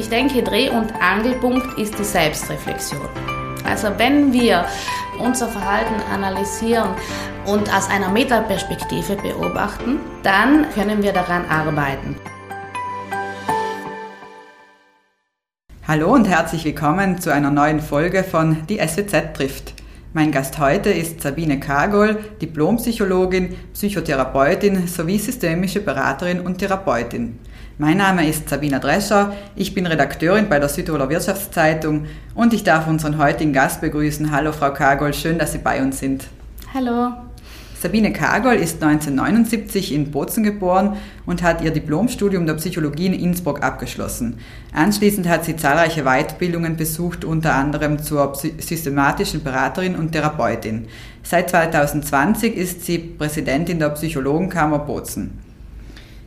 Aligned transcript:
ich 0.00 0.08
denke, 0.08 0.42
Dreh- 0.42 0.70
und 0.70 0.94
Angelpunkt 0.98 1.78
ist 1.78 1.98
die 1.98 2.04
Selbstreflexion. 2.04 3.06
Also 3.66 3.88
wenn 3.98 4.32
wir 4.32 4.64
unser 5.18 5.46
Verhalten 5.46 5.94
analysieren 6.10 6.88
und 7.44 7.72
aus 7.74 7.90
einer 7.90 8.08
Metaperspektive 8.08 9.16
beobachten, 9.16 10.00
dann 10.22 10.70
können 10.70 11.02
wir 11.02 11.12
daran 11.12 11.44
arbeiten. 11.44 12.16
Hallo 15.86 16.14
und 16.14 16.26
herzlich 16.26 16.64
willkommen 16.64 17.20
zu 17.20 17.30
einer 17.30 17.50
neuen 17.50 17.80
Folge 17.80 18.24
von 18.24 18.66
Die 18.68 18.78
SWZ 18.78 19.34
trifft. 19.34 19.74
Mein 20.14 20.32
Gast 20.32 20.58
heute 20.58 20.88
ist 20.88 21.20
Sabine 21.20 21.60
Kagol, 21.60 22.18
Diplompsychologin, 22.40 23.54
Psychotherapeutin 23.74 24.86
sowie 24.88 25.18
systemische 25.18 25.80
Beraterin 25.80 26.40
und 26.40 26.56
Therapeutin. 26.56 27.38
Mein 27.80 27.96
Name 27.96 28.28
ist 28.28 28.46
Sabina 28.46 28.78
Drescher, 28.78 29.32
ich 29.56 29.72
bin 29.72 29.86
Redakteurin 29.86 30.50
bei 30.50 30.58
der 30.58 30.68
Südtiroler 30.68 31.08
Wirtschaftszeitung 31.08 32.04
und 32.34 32.52
ich 32.52 32.62
darf 32.62 32.86
unseren 32.86 33.16
heutigen 33.16 33.54
Gast 33.54 33.80
begrüßen. 33.80 34.30
Hallo 34.30 34.52
Frau 34.52 34.70
Kagol, 34.70 35.14
schön, 35.14 35.38
dass 35.38 35.52
Sie 35.52 35.60
bei 35.60 35.80
uns 35.80 35.98
sind. 35.98 36.26
Hallo. 36.74 37.12
Sabine 37.80 38.12
Kagol 38.12 38.56
ist 38.56 38.82
1979 38.82 39.94
in 39.94 40.10
Bozen 40.10 40.44
geboren 40.44 40.98
und 41.24 41.42
hat 41.42 41.62
ihr 41.62 41.70
Diplomstudium 41.70 42.44
der 42.44 42.52
Psychologie 42.52 43.06
in 43.06 43.14
Innsbruck 43.14 43.62
abgeschlossen. 43.62 44.36
Anschließend 44.74 45.26
hat 45.26 45.46
sie 45.46 45.56
zahlreiche 45.56 46.02
Weiterbildungen 46.02 46.76
besucht, 46.76 47.24
unter 47.24 47.54
anderem 47.54 47.98
zur 47.98 48.34
systematischen 48.58 49.42
Beraterin 49.42 49.96
und 49.96 50.12
Therapeutin. 50.12 50.86
Seit 51.22 51.48
2020 51.48 52.56
ist 52.56 52.84
sie 52.84 52.98
Präsidentin 52.98 53.78
der 53.78 53.88
Psychologenkammer 53.88 54.80
Bozen. 54.80 55.49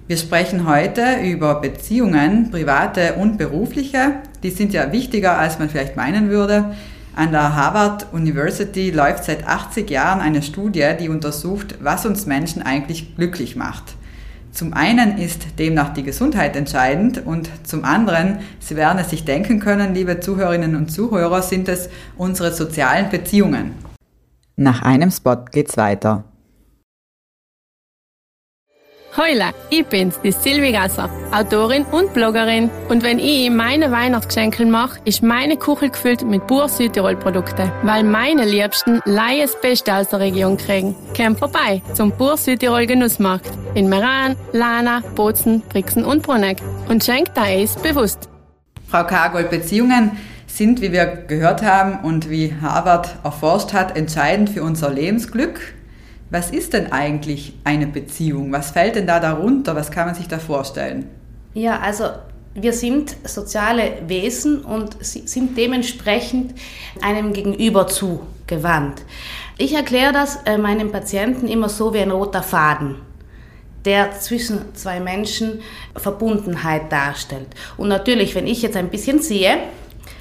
Wir 0.06 0.18
sprechen 0.18 0.68
heute 0.68 1.22
über 1.24 1.62
Beziehungen, 1.62 2.52
private 2.52 3.14
und 3.14 3.38
berufliche. 3.38 4.16
Die 4.44 4.50
sind 4.50 4.74
ja 4.74 4.92
wichtiger, 4.92 5.38
als 5.38 5.60
man 5.60 5.70
vielleicht 5.70 5.96
meinen 5.96 6.30
würde. 6.30 6.76
An 7.16 7.32
der 7.32 7.56
Harvard 7.56 8.12
University 8.12 8.92
läuft 8.92 9.24
seit 9.24 9.48
80 9.48 9.90
Jahren 9.90 10.20
eine 10.20 10.42
Studie, 10.42 10.90
die 11.00 11.08
untersucht, 11.08 11.76
was 11.80 12.06
uns 12.06 12.26
Menschen 12.26 12.62
eigentlich 12.62 13.16
glücklich 13.16 13.56
macht. 13.56 13.96
Zum 14.52 14.74
einen 14.74 15.18
ist 15.18 15.58
demnach 15.58 15.94
die 15.94 16.04
Gesundheit 16.04 16.58
entscheidend 16.58 17.26
und 17.26 17.50
zum 17.64 17.86
anderen, 17.86 18.40
Sie 18.60 18.76
werden 18.76 19.00
es 19.00 19.10
sich 19.10 19.24
denken 19.24 19.62
können, 19.62 19.94
liebe 19.94 20.20
Zuhörerinnen 20.20 20.76
und 20.76 20.92
Zuhörer, 20.92 21.42
sind 21.42 21.70
es 21.70 21.90
unsere 22.18 22.52
sozialen 22.52 23.10
Beziehungen. 23.10 23.72
Nach 24.58 24.82
einem 24.82 25.12
Spot 25.12 25.46
geht's 25.50 25.78
weiter. 25.78 26.26
Heule, 29.16 29.52
ich 29.70 29.86
bin's, 29.86 30.20
die 30.24 30.32
Silvi 30.32 30.72
Gasser, 30.72 31.08
Autorin 31.32 31.86
und 31.92 32.16
Bloggerin. 32.16 32.72
Und 32.90 33.04
wenn 33.04 33.20
ich 33.20 33.52
meine 33.52 33.92
Weihnachtsgeschenke 33.92 34.66
mache, 34.66 35.00
ist 35.06 35.22
meine 35.22 35.56
Kuchel 35.56 35.92
gefüllt 35.92 36.28
mit 36.28 36.48
pur 36.48 36.68
Südtirol-Produkten, 36.68 37.72
weil 37.84 38.04
meine 38.04 38.44
Liebsten 38.44 39.02
Laie 39.06 39.44
das 39.44 39.62
Beste 39.62 39.94
aus 39.94 40.10
der 40.10 40.20
Region 40.20 40.58
kriegen. 40.58 40.96
Komm 41.16 41.38
vorbei 41.38 41.84
zum 41.94 42.12
pur 42.12 42.38
Südtirol 42.38 42.88
Genussmarkt 42.88 43.52
in 43.76 43.88
Meran, 43.88 44.36
Lana, 44.52 45.04
Bozen, 45.14 45.62
Brixen 45.70 46.04
und 46.06 46.24
Bruneck 46.24 46.58
und 46.90 47.04
schenkt 47.04 47.38
da 47.38 47.44
Eis 47.44 47.76
bewusst. 47.76 48.30
Frau 48.88 49.04
Kargol, 49.04 49.44
Beziehungen 49.44 50.18
sind, 50.48 50.82
wie 50.82 50.92
wir 50.92 51.06
gehört 51.06 51.62
haben 51.62 52.00
und 52.04 52.32
wie 52.32 52.56
Harvard 52.64 53.10
erforscht 53.24 53.74
hat, 53.74 53.96
entscheidend 53.96 54.50
für 54.50 54.64
unser 54.64 54.90
Lebensglück. 54.90 55.60
Was 56.34 56.50
ist 56.50 56.74
denn 56.74 56.92
eigentlich 56.92 57.54
eine 57.64 57.86
Beziehung? 57.86 58.52
Was 58.52 58.72
fällt 58.72 58.96
denn 58.96 59.06
da 59.06 59.20
darunter? 59.20 59.76
Was 59.76 59.92
kann 59.92 60.08
man 60.08 60.16
sich 60.16 60.28
da 60.28 60.40
vorstellen? 60.40 61.08
Ja, 61.54 61.80
also 61.80 62.06
wir 62.56 62.74
sind 62.74 63.16
soziale 63.24 64.00
Wesen 64.08 64.66
und 64.66 64.98
sind 65.00 65.56
dementsprechend 65.56 66.56
einem 67.04 67.34
Gegenüber 67.34 67.86
zugewandt. 67.86 69.04
Ich 69.60 69.76
erkläre 69.76 70.12
das 70.12 70.40
äh, 70.46 70.58
meinen 70.58 70.92
Patienten 70.92 71.48
immer 71.48 71.70
so 71.70 71.94
wie 71.94 72.00
ein 72.00 72.10
roter 72.10 72.42
Faden, 72.42 72.96
der 73.86 74.20
zwischen 74.20 74.74
zwei 74.74 75.00
Menschen 75.00 75.60
Verbundenheit 75.96 76.92
darstellt. 76.92 77.50
Und 77.78 77.90
natürlich, 77.90 78.34
wenn 78.34 78.48
ich 78.48 78.64
jetzt 78.64 78.76
ein 78.76 78.90
bisschen 78.90 79.22
ziehe, 79.22 79.58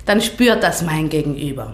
dann 0.04 0.20
spürt 0.20 0.62
das 0.62 0.82
mein 0.82 1.08
Gegenüber. 1.08 1.72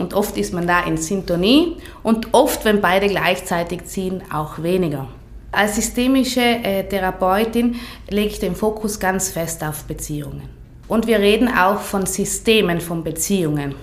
Und 0.00 0.14
oft 0.14 0.36
ist 0.36 0.54
man 0.54 0.66
da 0.66 0.82
in 0.84 0.96
Sintonie 0.96 1.76
und 2.02 2.32
oft, 2.32 2.64
wenn 2.64 2.80
beide 2.80 3.06
gleichzeitig 3.08 3.84
ziehen, 3.84 4.22
auch 4.32 4.62
weniger. 4.62 5.08
Als 5.52 5.76
systemische 5.76 6.40
äh, 6.40 6.88
Therapeutin 6.88 7.76
lege 8.08 8.28
ich 8.28 8.38
den 8.38 8.54
Fokus 8.54 8.98
ganz 8.98 9.28
fest 9.30 9.62
auf 9.62 9.84
Beziehungen. 9.84 10.48
Und 10.88 11.06
wir 11.06 11.18
reden 11.18 11.48
auch 11.48 11.80
von 11.80 12.06
Systemen 12.06 12.80
von 12.80 13.04
Beziehungen. 13.04 13.74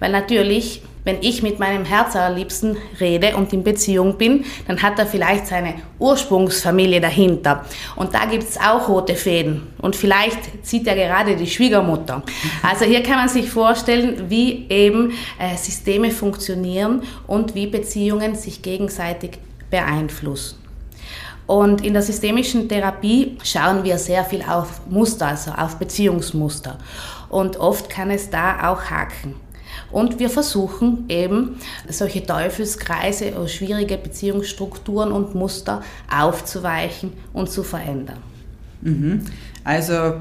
Weil 0.00 0.12
natürlich 0.12 0.82
wenn 1.06 1.22
ich 1.22 1.40
mit 1.40 1.60
meinem 1.60 1.84
Herzallerliebsten 1.84 2.76
rede 2.98 3.36
und 3.36 3.52
in 3.52 3.62
Beziehung 3.62 4.18
bin, 4.18 4.44
dann 4.66 4.82
hat 4.82 4.98
er 4.98 5.06
vielleicht 5.06 5.46
seine 5.46 5.74
Ursprungsfamilie 6.00 7.00
dahinter. 7.00 7.64
Und 7.94 8.12
da 8.12 8.24
gibt 8.24 8.42
es 8.42 8.58
auch 8.58 8.88
rote 8.88 9.14
Fäden. 9.14 9.68
Und 9.80 9.94
vielleicht 9.94 10.66
zieht 10.66 10.84
er 10.88 10.96
gerade 10.96 11.36
die 11.36 11.46
Schwiegermutter. 11.46 12.24
Also 12.60 12.86
hier 12.86 13.04
kann 13.04 13.18
man 13.18 13.28
sich 13.28 13.48
vorstellen, 13.48 14.28
wie 14.28 14.66
eben 14.68 15.12
äh, 15.38 15.56
Systeme 15.56 16.10
funktionieren 16.10 17.04
und 17.28 17.54
wie 17.54 17.68
Beziehungen 17.68 18.34
sich 18.34 18.60
gegenseitig 18.60 19.38
beeinflussen. 19.70 20.58
Und 21.46 21.84
in 21.84 21.92
der 21.92 22.02
systemischen 22.02 22.68
Therapie 22.68 23.38
schauen 23.44 23.84
wir 23.84 23.98
sehr 23.98 24.24
viel 24.24 24.42
auf 24.42 24.80
Muster, 24.90 25.28
also 25.28 25.52
auf 25.52 25.76
Beziehungsmuster. 25.76 26.78
Und 27.28 27.58
oft 27.58 27.88
kann 27.88 28.10
es 28.10 28.28
da 28.28 28.68
auch 28.72 28.90
haken. 28.90 29.36
Und 29.90 30.18
wir 30.18 30.30
versuchen 30.30 31.04
eben 31.08 31.56
solche 31.88 32.24
Teufelskreise 32.24 33.32
oder 33.34 33.48
schwierige 33.48 33.96
Beziehungsstrukturen 33.96 35.12
und 35.12 35.34
Muster 35.34 35.82
aufzuweichen 36.14 37.12
und 37.32 37.50
zu 37.50 37.62
verändern. 37.62 38.18
Mhm. 38.82 39.22
Also 39.64 40.14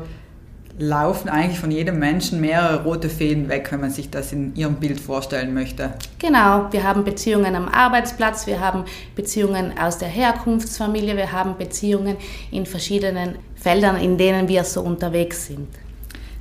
laufen 0.77 1.29
eigentlich 1.29 1.59
von 1.59 1.71
jedem 1.71 1.99
Menschen 1.99 2.41
mehrere 2.41 2.83
rote 2.83 3.09
Fäden 3.09 3.47
weg, 3.47 3.67
wenn 3.71 3.79
man 3.79 3.91
sich 3.91 4.09
das 4.09 4.33
in 4.33 4.55
Ihrem 4.55 4.75
Bild 4.75 4.99
vorstellen 4.99 5.53
möchte. 5.53 5.93
Genau, 6.19 6.67
wir 6.71 6.83
haben 6.83 7.05
Beziehungen 7.05 7.55
am 7.55 7.69
Arbeitsplatz, 7.69 8.45
wir 8.45 8.59
haben 8.59 8.83
Beziehungen 9.15 9.77
aus 9.77 9.97
der 9.97 10.09
Herkunftsfamilie, 10.09 11.15
wir 11.15 11.31
haben 11.31 11.57
Beziehungen 11.57 12.17
in 12.51 12.65
verschiedenen 12.65 13.35
Feldern, 13.55 13.97
in 13.97 14.17
denen 14.17 14.47
wir 14.49 14.63
so 14.65 14.81
unterwegs 14.81 15.47
sind. 15.47 15.69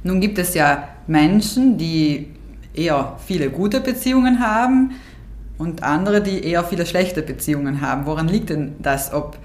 Nun 0.03 0.21
gibt 0.21 0.39
es 0.39 0.55
ja 0.55 0.89
Menschen, 1.07 1.79
die 1.79 2.29
eher 2.75 3.17
viele 3.27 3.51
gute 3.51 3.81
Beziehungen 3.81 4.41
haben 4.41 4.93
und 5.59 5.83
andere, 5.83 6.21
die 6.21 6.45
eher 6.45 6.65
viele 6.65 6.87
schlechte 6.87 7.23
Beziehungen 7.23 7.81
haben. 7.81 8.07
Woran 8.07 8.29
liegt 8.29 8.51
denn 8.51 8.75
das, 8.81 9.13
ob 9.13 9.39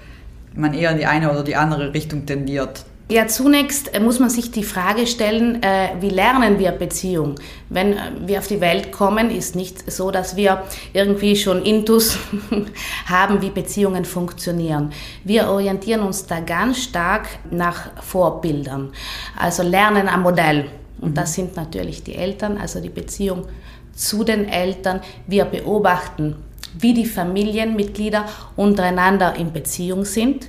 man 0.54 0.74
eher 0.74 0.90
in 0.90 0.98
die 0.98 1.06
eine 1.06 1.30
oder 1.30 1.44
die 1.44 1.56
andere 1.56 1.94
Richtung 1.94 2.26
tendiert? 2.26 2.84
Ja, 3.10 3.26
zunächst 3.26 3.92
äh, 3.92 3.98
muss 3.98 4.20
man 4.20 4.30
sich 4.30 4.52
die 4.52 4.62
Frage 4.62 5.04
stellen, 5.08 5.64
äh, 5.64 5.88
wie 6.00 6.10
lernen 6.10 6.60
wir 6.60 6.70
Beziehung? 6.70 7.34
Wenn 7.68 7.94
äh, 7.94 7.98
wir 8.24 8.38
auf 8.38 8.46
die 8.46 8.60
Welt 8.60 8.92
kommen, 8.92 9.32
ist 9.32 9.56
nicht 9.56 9.90
so, 9.90 10.12
dass 10.12 10.36
wir 10.36 10.62
irgendwie 10.92 11.34
schon 11.34 11.64
Intus 11.64 12.18
haben, 13.06 13.42
wie 13.42 13.50
Beziehungen 13.50 14.04
funktionieren. 14.04 14.92
Wir 15.24 15.48
orientieren 15.48 16.02
uns 16.02 16.26
da 16.26 16.38
ganz 16.38 16.84
stark 16.84 17.26
nach 17.50 18.00
Vorbildern, 18.00 18.92
also 19.36 19.64
lernen 19.64 20.08
am 20.08 20.22
Modell. 20.22 20.66
Und 21.00 21.16
das 21.16 21.34
sind 21.34 21.56
natürlich 21.56 22.02
die 22.02 22.14
Eltern, 22.14 22.58
also 22.58 22.80
die 22.80 22.90
Beziehung 22.90 23.46
zu 23.94 24.24
den 24.24 24.48
Eltern. 24.48 25.00
Wir 25.26 25.44
beobachten, 25.44 26.36
wie 26.78 26.94
die 26.94 27.06
Familienmitglieder 27.06 28.26
untereinander 28.56 29.34
in 29.36 29.52
Beziehung 29.52 30.04
sind. 30.04 30.48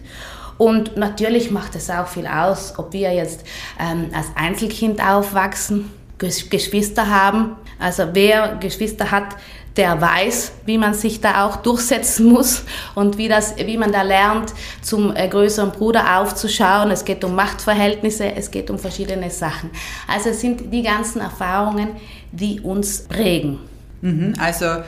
Und 0.57 0.95
natürlich 0.95 1.49
macht 1.49 1.75
es 1.75 1.89
auch 1.89 2.07
viel 2.07 2.27
aus, 2.27 2.75
ob 2.77 2.93
wir 2.93 3.11
jetzt 3.13 3.43
ähm, 3.79 4.11
als 4.13 4.27
Einzelkind 4.35 5.01
aufwachsen, 5.03 5.91
Geschwister 6.19 7.09
haben. 7.09 7.55
Also 7.79 8.09
wer 8.13 8.57
Geschwister 8.57 9.09
hat, 9.09 9.35
der 9.77 10.01
weiß, 10.01 10.51
wie 10.65 10.77
man 10.77 10.93
sich 10.93 11.21
da 11.21 11.45
auch 11.45 11.57
durchsetzen 11.57 12.25
muss 12.29 12.63
und 12.95 13.17
wie, 13.17 13.27
das, 13.27 13.55
wie 13.57 13.77
man 13.77 13.91
da 13.91 14.01
lernt, 14.01 14.53
zum 14.81 15.15
äh, 15.15 15.27
größeren 15.27 15.71
Bruder 15.71 16.19
aufzuschauen. 16.19 16.91
Es 16.91 17.05
geht 17.05 17.23
um 17.23 17.35
Machtverhältnisse, 17.35 18.35
es 18.35 18.51
geht 18.51 18.69
um 18.69 18.77
verschiedene 18.77 19.29
Sachen. 19.29 19.69
Also 20.07 20.29
es 20.29 20.41
sind 20.41 20.73
die 20.73 20.83
ganzen 20.83 21.21
Erfahrungen, 21.21 21.89
die 22.31 22.59
uns 22.59 23.03
prägen. 23.03 23.59
Mhm, 24.01 24.33
also 24.39 24.83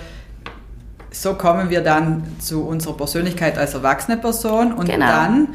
so 1.11 1.35
kommen 1.35 1.69
wir 1.69 1.81
dann 1.81 2.23
zu 2.39 2.63
unserer 2.63 2.97
Persönlichkeit 2.97 3.57
als 3.57 3.75
erwachsene 3.75 4.17
Person 4.17 4.73
und 4.73 4.89
genau. 4.89 5.05
dann, 5.05 5.49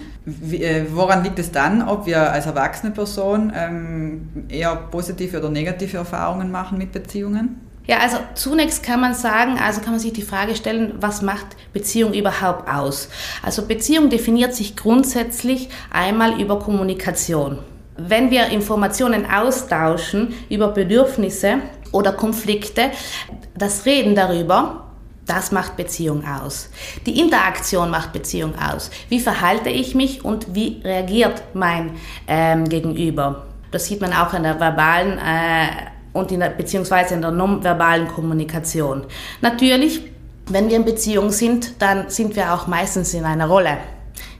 äh, 0.52 0.84
woran 0.92 1.24
liegt 1.24 1.38
es 1.38 1.50
dann, 1.50 1.86
ob 1.86 2.06
wir 2.06 2.32
als 2.32 2.46
erwachsene 2.46 2.92
Person 2.92 3.52
ähm, 3.54 4.46
eher 4.48 4.76
positive 4.76 5.38
oder 5.38 5.50
negative 5.50 5.96
Erfahrungen 5.96 6.50
machen 6.50 6.78
mit 6.78 6.92
Beziehungen? 6.92 7.68
Ja, 7.88 8.00
also 8.00 8.19
zunächst 8.35 8.82
kann 8.82 9.00
man 9.00 9.14
sagen, 9.14 9.58
also 9.58 9.81
kann 9.81 9.93
man 9.93 9.99
sich 9.99 10.12
die 10.12 10.23
Frage 10.23 10.55
stellen, 10.55 10.93
was 11.00 11.23
macht 11.23 11.46
Beziehung 11.73 12.12
überhaupt 12.12 12.69
aus? 12.69 13.08
Also 13.43 13.67
Beziehung 13.67 14.11
definiert 14.11 14.55
sich 14.55 14.76
grundsätzlich 14.76 15.70
einmal 15.90 16.38
über 16.38 16.58
Kommunikation. 16.58 17.58
wenn 17.99 18.31
wir 18.31 18.46
Informationen 18.46 19.26
austauschen 19.29 20.32
über 20.49 20.69
Bedürfnisse 20.69 21.56
oder 21.90 22.12
Konflikte, 22.12 22.93
das 23.56 23.87
Reden 23.87 24.14
darüber, 24.14 24.84
das 25.26 25.50
macht 25.50 25.76
Beziehung 25.76 26.25
aus. 26.25 26.70
Die 27.06 27.19
Interaktion 27.20 27.91
macht 27.91 28.12
Beziehung 28.12 28.55
aus. 28.56 28.91
Wie 29.08 29.19
verhalte 29.19 29.69
ich 29.69 29.96
mich 29.96 30.25
und 30.25 30.55
wie 30.55 30.81
reagiert 30.84 31.43
mein 31.55 31.96
ähm, 32.29 32.69
Gegenüber? 32.69 33.46
Das 33.73 33.87
sieht 33.87 34.00
man 34.00 34.12
auch 34.12 34.32
in 34.32 34.44
der 34.44 34.61
verbalen 34.61 35.19
äh, 35.19 35.67
und 36.19 36.32
in 36.32 36.41
der, 36.41 36.50
beziehungsweise 36.50 37.15
in 37.15 37.23
der 37.23 37.31
nonverbalen 37.31 38.09
Kommunikation. 38.09 39.05
Natürlich, 39.41 40.03
wenn 40.47 40.69
wir 40.69 40.76
in 40.76 40.85
Beziehung 40.85 41.31
sind, 41.31 41.81
dann 41.81 42.11
sind 42.11 42.35
wir 42.37 42.53
auch 42.53 42.67
meistens 42.67 43.15
in 43.15 43.25
einer 43.25 43.47
Rolle. 43.47 43.79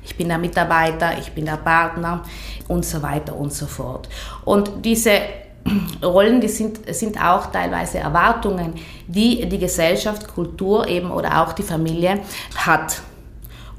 Ich 0.05 0.17
bin 0.17 0.29
der 0.29 0.39
Mitarbeiter, 0.39 1.19
ich 1.19 1.33
bin 1.33 1.45
der 1.45 1.59
Partner 1.59 2.25
und 2.67 2.85
so 2.85 3.03
weiter 3.03 3.37
und 3.37 3.53
so 3.53 3.67
fort. 3.67 4.09
Und 4.45 4.85
diese 4.85 5.21
Rollen, 6.03 6.41
die 6.41 6.49
sind, 6.49 6.95
sind 6.95 7.23
auch 7.23 7.47
teilweise 7.53 7.99
Erwartungen, 7.99 8.75
die 9.07 9.47
die 9.49 9.59
Gesellschaft, 9.59 10.27
Kultur 10.29 10.89
eben 10.89 11.11
oder 11.11 11.43
auch 11.43 11.53
die 11.53 11.63
Familie 11.63 12.21
hat. 12.57 13.03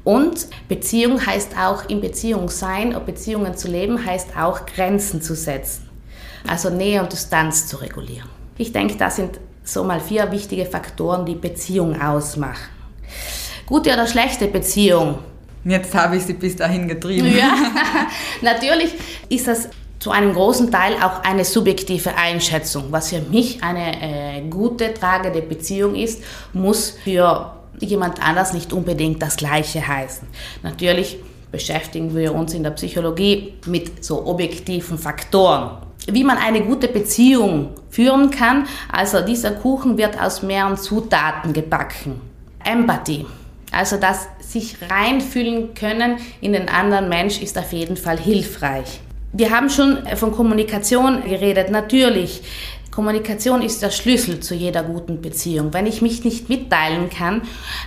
Und 0.04 0.46
Beziehung 0.68 1.24
heißt 1.24 1.56
auch 1.58 1.88
in 1.88 2.00
Beziehung 2.00 2.48
sein, 2.48 2.96
Beziehungen 3.04 3.56
zu 3.56 3.68
leben, 3.68 4.04
heißt 4.04 4.36
auch 4.36 4.64
Grenzen 4.64 5.20
zu 5.20 5.34
setzen. 5.34 5.89
Also 6.46 6.70
Nähe 6.70 7.02
und 7.02 7.12
Distanz 7.12 7.66
zu 7.66 7.76
regulieren. 7.76 8.28
Ich 8.58 8.72
denke, 8.72 8.96
das 8.96 9.16
sind 9.16 9.40
so 9.64 9.84
mal 9.84 10.00
vier 10.00 10.30
wichtige 10.32 10.66
Faktoren, 10.66 11.24
die 11.26 11.34
Beziehung 11.34 12.00
ausmachen. 12.00 12.68
Gute 13.66 13.92
oder 13.92 14.06
schlechte 14.06 14.48
Beziehung? 14.48 15.18
Jetzt 15.64 15.94
habe 15.94 16.16
ich 16.16 16.24
sie 16.24 16.32
bis 16.32 16.56
dahin 16.56 16.88
getrieben. 16.88 17.36
Ja, 17.36 17.54
natürlich 18.40 18.94
ist 19.28 19.46
das 19.46 19.68
zu 19.98 20.10
einem 20.10 20.32
großen 20.32 20.70
Teil 20.70 20.94
auch 20.94 21.22
eine 21.22 21.44
subjektive 21.44 22.16
Einschätzung. 22.16 22.84
Was 22.90 23.10
für 23.10 23.20
mich 23.20 23.62
eine 23.62 24.38
äh, 24.38 24.40
gute, 24.48 24.94
tragende 24.94 25.42
Beziehung 25.42 25.94
ist, 25.94 26.22
muss 26.54 26.96
für 27.04 27.54
jemand 27.78 28.22
anders 28.26 28.54
nicht 28.54 28.72
unbedingt 28.72 29.22
das 29.22 29.36
Gleiche 29.36 29.86
heißen. 29.86 30.26
Natürlich 30.62 31.18
beschäftigen 31.52 32.14
wir 32.14 32.34
uns 32.34 32.54
in 32.54 32.62
der 32.62 32.70
Psychologie 32.70 33.54
mit 33.66 34.02
so 34.02 34.26
objektiven 34.26 34.98
Faktoren. 34.98 35.89
Wie 36.06 36.24
man 36.24 36.38
eine 36.38 36.62
gute 36.62 36.88
Beziehung 36.88 37.70
führen 37.90 38.30
kann, 38.30 38.66
also 38.90 39.20
dieser 39.20 39.52
Kuchen 39.52 39.98
wird 39.98 40.20
aus 40.20 40.42
mehreren 40.42 40.76
Zutaten 40.76 41.52
gebacken. 41.52 42.20
Empathie, 42.64 43.26
also 43.70 43.96
das 43.96 44.28
sich 44.40 44.76
reinfühlen 44.90 45.74
können 45.74 46.18
in 46.40 46.52
den 46.52 46.68
anderen 46.68 47.08
Mensch 47.08 47.40
ist 47.40 47.56
auf 47.58 47.72
jeden 47.72 47.96
Fall 47.96 48.18
hilfreich. 48.18 49.00
Wir 49.32 49.50
haben 49.50 49.70
schon 49.70 49.98
von 50.16 50.32
Kommunikation 50.32 51.22
geredet. 51.22 51.70
Natürlich, 51.70 52.42
Kommunikation 52.90 53.62
ist 53.62 53.82
der 53.82 53.90
Schlüssel 53.90 54.40
zu 54.40 54.54
jeder 54.54 54.82
guten 54.82 55.20
Beziehung. 55.20 55.72
Wenn 55.72 55.86
ich 55.86 56.02
mich 56.02 56.24
nicht 56.24 56.48
mitteilen 56.48 57.08
kann, 57.08 57.42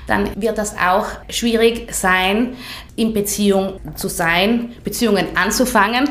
dann 0.07 0.29
wird 0.41 0.57
das 0.57 0.75
auch 0.77 1.07
schwierig 1.29 1.93
sein, 1.93 2.55
in 2.95 3.13
Beziehung 3.13 3.79
zu 3.95 4.07
sein, 4.07 4.73
Beziehungen 4.83 5.35
anzufangen 5.35 6.09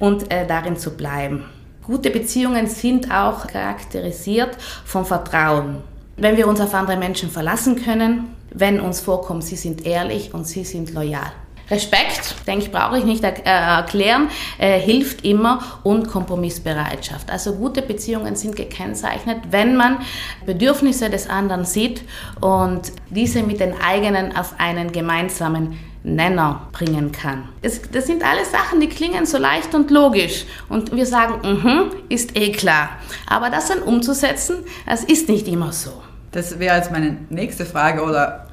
und 0.00 0.30
äh, 0.30 0.46
darin 0.46 0.76
zu 0.76 0.96
bleiben. 0.96 1.44
Gute 1.82 2.10
Beziehungen 2.10 2.66
sind 2.66 3.10
auch 3.10 3.46
charakterisiert 3.46 4.56
vom 4.84 5.06
Vertrauen. 5.06 5.78
Wenn 6.16 6.36
wir 6.36 6.48
uns 6.48 6.60
auf 6.60 6.74
andere 6.74 6.96
Menschen 6.96 7.30
verlassen 7.30 7.76
können, 7.76 8.34
wenn 8.50 8.80
uns 8.80 9.00
vorkommt, 9.00 9.44
sie 9.44 9.56
sind 9.56 9.86
ehrlich 9.86 10.34
und 10.34 10.46
sie 10.46 10.64
sind 10.64 10.92
loyal. 10.92 11.32
Respekt, 11.70 12.36
denke 12.46 12.66
ich, 12.66 12.72
brauche 12.72 12.98
ich 12.98 13.04
nicht 13.04 13.24
äh, 13.24 13.40
erklären, 13.44 14.28
äh, 14.58 14.78
hilft 14.78 15.24
immer 15.24 15.60
und 15.82 16.08
Kompromissbereitschaft. 16.08 17.30
Also 17.30 17.54
gute 17.54 17.82
Beziehungen 17.82 18.36
sind 18.36 18.54
gekennzeichnet, 18.56 19.38
wenn 19.50 19.76
man 19.76 19.98
Bedürfnisse 20.44 21.10
des 21.10 21.28
anderen 21.28 21.64
sieht 21.64 22.02
und 22.40 22.92
diese 23.10 23.42
mit 23.42 23.60
den 23.60 23.74
eigenen 23.80 24.36
auf 24.36 24.54
einen 24.58 24.92
gemeinsamen 24.92 25.78
Nenner 26.06 26.68
bringen 26.70 27.10
kann. 27.10 27.48
Das, 27.62 27.80
das 27.90 28.06
sind 28.06 28.24
alles 28.24 28.52
Sachen, 28.52 28.80
die 28.80 28.88
klingen 28.88 29.26
so 29.26 29.38
leicht 29.38 29.74
und 29.74 29.90
logisch 29.90 30.44
und 30.68 30.94
wir 30.94 31.04
sagen, 31.04 31.40
mhm, 31.42 31.90
ist 32.08 32.36
eh 32.36 32.52
klar. 32.52 32.90
Aber 33.26 33.50
das 33.50 33.66
dann 33.66 33.82
umzusetzen, 33.82 34.58
das 34.86 35.02
ist 35.02 35.28
nicht 35.28 35.48
immer 35.48 35.72
so. 35.72 35.90
Das 36.30 36.60
wäre 36.60 36.76
jetzt 36.76 36.92
meine 36.92 37.16
nächste 37.28 37.66
Frage 37.66 38.04
oder 38.04 38.45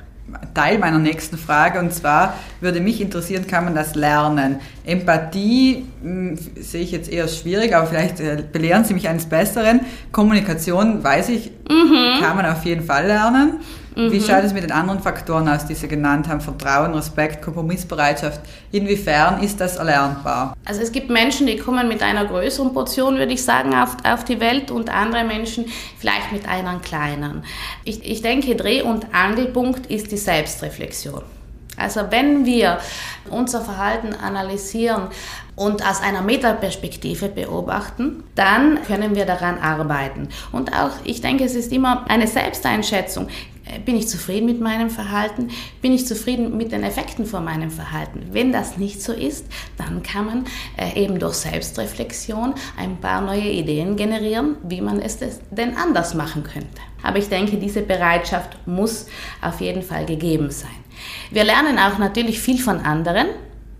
Teil 0.53 0.77
meiner 0.79 0.99
nächsten 0.99 1.37
Frage 1.37 1.79
und 1.79 1.93
zwar 1.93 2.35
würde 2.61 2.79
mich 2.79 3.01
interessieren, 3.01 3.45
kann 3.45 3.65
man 3.65 3.75
das 3.75 3.95
lernen? 3.95 4.57
Empathie 4.85 5.85
mh, 6.01 6.09
hm, 6.09 6.37
sehe 6.59 6.81
ich 6.81 6.91
jetzt 6.91 7.11
eher 7.11 7.27
schwierig, 7.27 7.75
aber 7.75 7.87
vielleicht 7.87 8.19
äh, 8.19 8.43
belehren 8.51 8.85
Sie 8.85 8.93
mich 8.93 9.09
eines 9.09 9.25
Besseren. 9.25 9.81
Kommunikation, 10.11 11.03
weiß 11.03 11.29
ich, 11.29 11.51
mhm. 11.69 12.21
kann 12.21 12.35
man 12.35 12.45
auf 12.45 12.63
jeden 12.65 12.83
Fall 12.83 13.07
lernen. 13.07 13.59
Mhm. 13.95 14.11
Wie 14.11 14.21
schaut 14.21 14.43
es 14.43 14.53
mit 14.53 14.63
den 14.63 14.71
anderen 14.71 14.99
Faktoren 14.99 15.47
aus, 15.47 15.65
die 15.65 15.75
Sie 15.75 15.87
genannt 15.87 16.27
haben? 16.27 16.41
Vertrauen, 16.41 16.93
Respekt, 16.93 17.41
Kompromissbereitschaft. 17.41 18.41
Inwiefern 18.71 19.41
ist 19.43 19.59
das 19.59 19.77
erlernbar? 19.77 20.55
Also 20.65 20.81
es 20.81 20.91
gibt 20.91 21.09
Menschen, 21.09 21.47
die 21.47 21.57
kommen 21.57 21.87
mit 21.87 22.01
einer 22.01 22.25
größeren 22.25 22.73
Portion, 22.73 23.17
würde 23.17 23.33
ich 23.33 23.43
sagen, 23.43 23.73
auf, 23.73 23.97
auf 24.03 24.23
die 24.23 24.39
Welt 24.39 24.71
und 24.71 24.89
andere 24.89 25.23
Menschen 25.23 25.65
vielleicht 25.99 26.31
mit 26.31 26.47
einer 26.47 26.79
kleineren. 26.79 27.43
Ich, 27.83 28.09
ich 28.09 28.21
denke, 28.21 28.55
Dreh- 28.55 28.81
und 28.81 29.13
Angelpunkt 29.13 29.87
ist 29.87 30.11
die 30.11 30.17
Selbstreflexion. 30.17 31.21
Also 31.77 32.01
wenn 32.11 32.45
wir 32.45 32.79
unser 33.29 33.61
Verhalten 33.61 34.13
analysieren 34.13 35.07
und 35.55 35.87
aus 35.87 36.01
einer 36.01 36.21
Metaperspektive 36.21 37.29
beobachten, 37.29 38.23
dann 38.35 38.83
können 38.83 39.15
wir 39.15 39.25
daran 39.25 39.57
arbeiten. 39.57 40.29
Und 40.51 40.73
auch, 40.73 40.91
ich 41.03 41.21
denke, 41.21 41.43
es 41.43 41.55
ist 41.55 41.71
immer 41.71 42.05
eine 42.09 42.27
Selbsteinschätzung. 42.27 43.27
Äh, 43.65 43.79
bin 43.79 43.95
ich 43.95 44.07
zufrieden 44.07 44.45
mit 44.45 44.59
meinem 44.59 44.89
Verhalten? 44.89 45.49
Bin 45.81 45.93
ich 45.93 46.05
zufrieden 46.05 46.57
mit 46.57 46.71
den 46.71 46.83
Effekten 46.83 47.25
von 47.25 47.43
meinem 47.43 47.71
Verhalten? 47.71 48.27
Wenn 48.31 48.51
das 48.51 48.77
nicht 48.77 49.01
so 49.01 49.13
ist, 49.13 49.45
dann 49.77 50.03
kann 50.03 50.25
man 50.25 50.45
äh, 50.77 51.01
eben 51.01 51.19
durch 51.19 51.35
Selbstreflexion 51.35 52.53
ein 52.77 52.97
paar 52.97 53.21
neue 53.21 53.49
Ideen 53.49 53.95
generieren, 53.95 54.57
wie 54.63 54.81
man 54.81 54.99
es 54.99 55.19
denn 55.51 55.77
anders 55.77 56.13
machen 56.13 56.43
könnte. 56.43 56.81
Aber 57.01 57.17
ich 57.17 57.29
denke, 57.29 57.57
diese 57.57 57.81
Bereitschaft 57.81 58.57
muss 58.65 59.07
auf 59.41 59.61
jeden 59.61 59.81
Fall 59.81 60.05
gegeben 60.05 60.49
sein. 60.51 60.71
Wir 61.31 61.43
lernen 61.43 61.77
auch 61.79 61.97
natürlich 61.97 62.39
viel 62.39 62.59
von 62.59 62.79
anderen. 62.79 63.27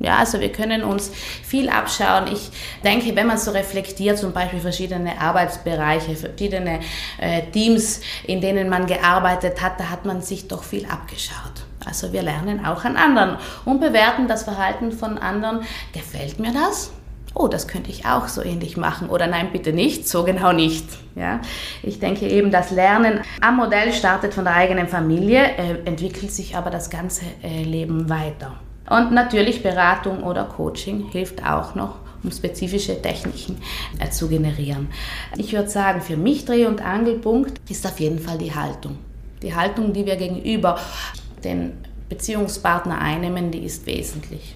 Ja, 0.04 0.18
also 0.18 0.42
wir 0.42 0.52
können 0.52 0.84
uns 0.84 1.10
viel 1.10 1.70
abschauen. 1.70 2.28
Ich 2.28 2.52
denke, 2.84 3.16
wenn 3.16 3.26
man 3.26 3.38
so 3.38 3.52
reflektiert, 3.52 4.18
zum 4.18 4.34
Beispiel 4.34 4.60
verschiedene 4.60 5.20
Arbeitsbereiche, 5.20 6.18
verschiedene 6.18 6.82
äh, 7.20 7.44
Teams, 7.52 8.02
in 8.28 8.42
denen 8.42 8.68
man 8.68 8.86
gearbeitet 8.86 9.62
hat, 9.62 9.80
da 9.80 9.90
hat 9.90 10.04
man 10.04 10.22
sich 10.22 10.50
doch 10.50 10.64
viel 10.64 10.86
abgeschaut. 10.88 11.64
Also 11.86 12.12
wir 12.12 12.22
lernen 12.22 12.66
auch 12.66 12.84
an 12.84 12.98
anderen 12.98 13.38
und 13.64 13.80
bewerten 13.80 14.28
das 14.28 14.44
Verhalten 14.44 14.92
von 14.92 15.18
anderen. 15.18 15.62
Gefällt 15.94 16.38
mir 16.38 16.52
das? 16.52 16.92
Oh, 17.34 17.48
das 17.48 17.70
könnte 17.70 17.90
ich 17.90 18.06
auch 18.06 18.28
so 18.28 18.44
ähnlich 18.44 18.76
machen. 18.76 19.10
Oder 19.10 19.28
nein, 19.28 19.52
bitte 19.54 19.72
nicht, 19.72 20.10
so 20.10 20.26
genau 20.26 20.52
nicht. 20.52 20.86
Ja? 21.16 21.40
Ich 21.82 22.00
denke 22.00 22.28
eben, 22.28 22.52
das 22.52 22.72
Lernen 22.72 23.22
am 23.40 23.56
Modell 23.56 23.94
startet 23.94 24.34
von 24.34 24.44
der 24.44 24.56
eigenen 24.56 24.90
Familie, 24.90 25.44
äh, 25.44 25.78
entwickelt 25.86 26.34
sich 26.34 26.58
aber 26.58 26.70
das 26.70 26.90
ganze 26.90 27.24
äh, 27.42 27.64
Leben 27.64 28.10
weiter. 28.10 28.60
Und 28.94 29.12
natürlich 29.12 29.64
Beratung 29.64 30.22
oder 30.22 30.44
Coaching 30.44 31.10
hilft 31.10 31.44
auch 31.44 31.74
noch, 31.74 31.96
um 32.22 32.32
spezifische 32.32 33.02
Techniken 33.02 33.58
äh, 34.00 34.12
zu 34.12 34.28
generieren. 34.28 34.90
Ich 35.36 35.52
würde 35.54 35.68
sagen, 35.68 36.00
für 36.00 36.16
mich 36.16 36.46
Dreh- 36.46 36.68
und 36.68 36.86
Angelpunkt 36.86 37.60
ist 37.72 37.88
auf 37.88 38.00
jeden 38.00 38.20
Fall 38.20 38.38
die 38.38 38.54
Haltung. 38.54 39.00
Die 39.42 39.56
Haltung, 39.56 39.94
die 39.94 40.06
wir 40.06 40.16
gegenüber 40.16 40.78
den 41.44 41.72
Beziehungspartner 42.08 43.00
einnehmen, 43.00 43.50
die 43.50 43.66
ist 43.66 43.88
wesentlich. 43.88 44.56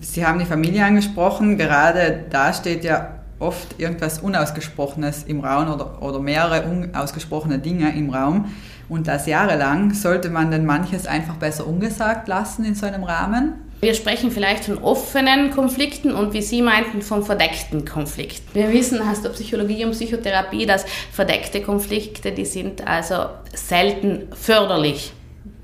Sie 0.00 0.26
haben 0.26 0.40
die 0.40 0.44
Familie 0.44 0.84
angesprochen. 0.84 1.56
Gerade 1.56 2.24
da 2.30 2.52
steht 2.52 2.82
ja 2.82 3.20
oft 3.38 3.78
irgendwas 3.78 4.18
Unausgesprochenes 4.18 5.22
im 5.22 5.38
Raum 5.38 5.72
oder, 5.72 6.02
oder 6.02 6.18
mehrere 6.18 6.68
unausgesprochene 6.68 7.60
Dinge 7.60 7.96
im 7.96 8.10
Raum. 8.10 8.46
Und 8.88 9.06
das 9.06 9.26
jahrelang 9.26 9.94
sollte 9.94 10.30
man 10.30 10.50
denn 10.50 10.66
manches 10.66 11.06
einfach 11.06 11.36
besser 11.36 11.64
ungesagt 11.64 12.26
lassen 12.26 12.64
in 12.64 12.74
so 12.74 12.84
einem 12.84 13.04
Rahmen? 13.04 13.67
Wir 13.80 13.94
sprechen 13.94 14.32
vielleicht 14.32 14.64
von 14.64 14.78
offenen 14.78 15.52
Konflikten 15.52 16.12
und 16.12 16.32
wie 16.32 16.42
Sie 16.42 16.62
meinten, 16.62 17.00
von 17.00 17.24
verdeckten 17.24 17.84
Konflikten. 17.84 18.48
Wir 18.52 18.72
wissen 18.72 19.00
aus 19.00 19.22
der 19.22 19.30
Psychologie 19.30 19.84
und 19.84 19.92
Psychotherapie, 19.92 20.66
dass 20.66 20.84
verdeckte 21.12 21.62
Konflikte, 21.62 22.32
die 22.32 22.44
sind 22.44 22.86
also 22.86 23.26
selten 23.54 24.28
förderlich. 24.34 25.12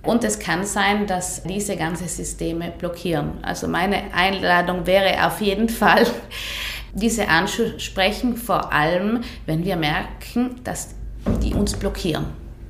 Und 0.04 0.22
es 0.22 0.38
kann 0.38 0.64
sein, 0.64 1.06
dass 1.08 1.42
diese 1.42 1.76
ganzen 1.76 2.06
Systeme 2.06 2.72
blockieren. 2.78 3.32
Also 3.42 3.66
meine 3.66 4.14
Einladung 4.14 4.86
wäre 4.86 5.26
auf 5.26 5.40
jeden 5.40 5.68
Fall, 5.68 6.06
diese 6.94 7.28
anzusprechen, 7.28 8.36
vor 8.36 8.72
allem 8.72 9.22
wenn 9.46 9.64
wir 9.64 9.76
merken, 9.76 10.60
dass 10.62 10.94
die 11.42 11.54
uns 11.54 11.74
blockieren 11.74 12.26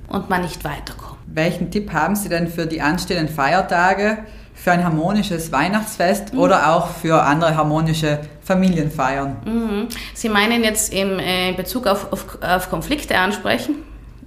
und 0.08 0.30
man 0.30 0.42
nicht 0.42 0.64
weiterkommt. 0.64 1.18
Welchen 1.26 1.70
Tipp 1.70 1.92
haben 1.92 2.16
Sie 2.16 2.28
denn 2.30 2.48
für 2.48 2.66
die 2.66 2.80
anstehenden 2.80 3.28
Feiertage, 3.28 4.24
für 4.64 4.72
ein 4.72 4.82
harmonisches 4.82 5.52
Weihnachtsfest 5.52 6.32
mhm. 6.32 6.40
oder 6.40 6.74
auch 6.74 6.88
für 6.88 7.22
andere 7.22 7.54
harmonische 7.54 8.20
Familienfeiern. 8.42 9.36
Mhm. 9.44 9.88
Sie 10.14 10.30
meinen 10.30 10.64
jetzt 10.64 10.90
im 10.90 11.18
äh, 11.18 11.52
Bezug 11.52 11.86
auf, 11.86 12.10
auf, 12.10 12.38
auf 12.40 12.70
Konflikte 12.70 13.18
ansprechen? 13.18 13.74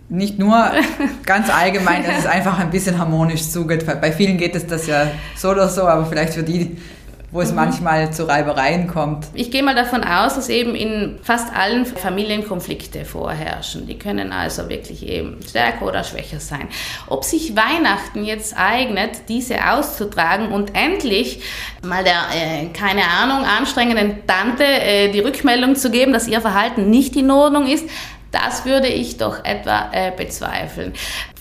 Nicht 0.10 0.38
nur 0.38 0.70
ganz 1.26 1.50
allgemein, 1.50 2.04
dass 2.06 2.20
es 2.20 2.26
einfach 2.28 2.60
ein 2.60 2.70
bisschen 2.70 3.00
harmonisch 3.00 3.50
zugeht. 3.50 3.84
Bei 4.00 4.12
vielen 4.12 4.38
geht 4.38 4.56
es 4.56 4.68
das 4.68 4.86
ja 4.86 5.08
so 5.36 5.50
oder 5.50 5.68
so, 5.70 5.88
aber 5.88 6.06
vielleicht 6.06 6.36
für 6.36 6.44
die, 6.44 6.78
wo 7.32 7.42
es 7.42 7.50
mhm. 7.50 7.56
manchmal 7.56 8.14
zu 8.14 8.28
Reibereien 8.28 8.88
kommt. 8.88 9.28
Ich 9.34 9.52
gehe 9.52 9.64
mal 9.64 9.76
davon 9.76 10.04
aus, 10.04 10.36
dass 10.36 10.50
eben 10.50 10.76
in 10.76 11.20
fast 11.22 11.54
allen 11.54 11.86
Familien 11.86 12.48
Konflikte 12.48 13.04
vorherrschen. 13.04 13.86
Die 13.86 14.00
können 14.00 14.32
also 14.32 14.70
wirklich 14.70 15.06
eben 15.06 15.38
stärker 15.48 15.86
oder 15.86 16.04
schwächer 16.04 16.40
sein. 16.40 16.70
Ob 17.08 17.24
sich 17.26 17.56
Weihnachten 17.56 18.24
jetzt 18.24 18.58
eignet, 18.58 19.28
diese 19.28 19.70
auszutragen 19.70 20.52
und 20.52 20.74
endlich 20.76 21.44
mal 21.84 22.04
der, 22.04 22.28
äh, 22.34 22.68
keine 22.68 23.04
Ahnung, 23.04 23.46
anstrengenden 23.46 24.26
Tante 24.26 24.64
äh, 24.64 25.12
die 25.12 25.20
Rückmeldung 25.20 25.76
zu 25.76 25.92
geben, 25.92 26.14
dass 26.14 26.28
ihr 26.28 26.40
Verhalten 26.40 26.90
nicht 26.90 27.16
in 27.16 27.30
Ordnung 27.30 27.68
ist, 27.68 27.86
das 28.32 28.66
würde 28.66 28.88
ich 28.88 29.18
doch 29.18 29.44
etwa 29.44 29.90
äh, 29.92 30.12
bezweifeln. 30.12 30.94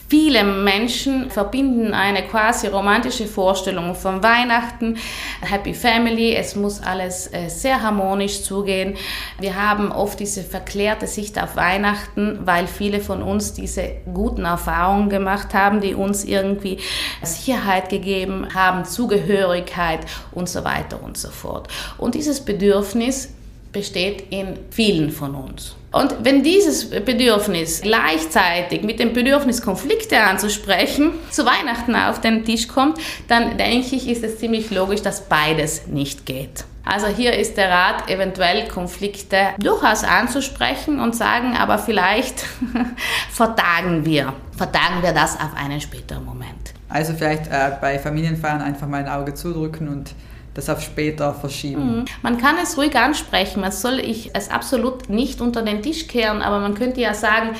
Viele 0.08 0.44
Menschen 0.44 1.30
verbinden 1.30 1.92
eine 1.92 2.22
quasi 2.22 2.68
romantische 2.68 3.26
Vorstellung 3.26 3.96
von 3.96 4.22
Weihnachten, 4.22 4.98
Happy 5.40 5.74
Family, 5.74 6.32
es 6.36 6.54
muss 6.54 6.80
alles 6.80 7.32
äh, 7.32 7.48
sehr 7.48 7.82
harmonisch 7.82 8.44
zugehen. 8.44 8.94
Wir 9.40 9.60
haben 9.60 9.90
oft 9.90 10.20
diese 10.20 10.44
verklärte 10.44 11.08
Sicht 11.08 11.42
auf 11.42 11.56
Weihnachten, 11.56 12.38
weil 12.44 12.68
viele 12.68 13.00
von 13.00 13.20
uns 13.20 13.54
diese 13.54 13.96
guten 14.14 14.44
Erfahrungen 14.44 15.08
gemacht 15.08 15.54
haben, 15.54 15.80
die 15.80 15.94
uns 15.94 16.24
irgendwie 16.24 16.78
Sicherheit 17.24 17.88
gegeben 17.88 18.54
haben, 18.54 18.84
Zugehörigkeit 18.84 20.06
und 20.30 20.48
so 20.48 20.62
weiter 20.62 21.02
und 21.02 21.18
so 21.18 21.30
fort. 21.30 21.66
Und 21.98 22.14
dieses 22.14 22.44
Bedürfnis 22.44 23.30
besteht 23.72 24.26
in 24.30 24.56
vielen 24.70 25.10
von 25.10 25.34
uns. 25.34 25.74
Und 25.96 26.14
wenn 26.24 26.42
dieses 26.42 26.90
Bedürfnis 26.90 27.80
gleichzeitig 27.80 28.82
mit 28.82 28.98
dem 28.98 29.14
Bedürfnis, 29.14 29.62
Konflikte 29.62 30.20
anzusprechen, 30.20 31.12
zu 31.30 31.46
Weihnachten 31.46 31.96
auf 31.96 32.20
den 32.20 32.44
Tisch 32.44 32.68
kommt, 32.68 32.98
dann 33.28 33.56
denke 33.56 33.96
ich, 33.96 34.06
ist 34.06 34.22
es 34.22 34.36
ziemlich 34.38 34.70
logisch, 34.70 35.00
dass 35.00 35.26
beides 35.26 35.86
nicht 35.86 36.26
geht. 36.26 36.66
Also 36.84 37.06
hier 37.06 37.32
ist 37.32 37.56
der 37.56 37.70
Rat, 37.70 38.10
eventuell 38.10 38.68
Konflikte 38.68 39.38
durchaus 39.58 40.04
anzusprechen 40.04 41.00
und 41.00 41.16
sagen, 41.16 41.56
aber 41.56 41.78
vielleicht 41.78 42.44
vertagen 43.30 44.04
wir, 44.04 44.34
vertagen 44.54 45.02
wir 45.02 45.12
das 45.12 45.36
auf 45.36 45.56
einen 45.56 45.80
späteren 45.80 46.26
Moment. 46.26 46.74
Also 46.90 47.14
vielleicht 47.14 47.46
äh, 47.46 47.72
bei 47.80 47.98
Familienfeiern 47.98 48.60
einfach 48.60 48.86
mal 48.86 48.98
ein 48.98 49.08
Auge 49.08 49.32
zudrücken 49.32 49.88
und 49.88 50.14
das 50.56 50.70
auf 50.70 50.80
später 50.80 51.34
verschieben. 51.34 51.98
Mhm. 51.98 52.04
Man 52.22 52.38
kann 52.38 52.56
es 52.62 52.78
ruhig 52.78 52.96
ansprechen. 52.96 53.60
Man 53.60 53.72
soll 53.72 53.98
ich 53.98 54.30
es 54.34 54.50
absolut 54.50 55.08
nicht 55.10 55.40
unter 55.40 55.62
den 55.62 55.82
Tisch 55.82 56.08
kehren, 56.08 56.42
aber 56.42 56.60
man 56.60 56.74
könnte 56.74 57.00
ja 57.00 57.14
sagen, 57.14 57.50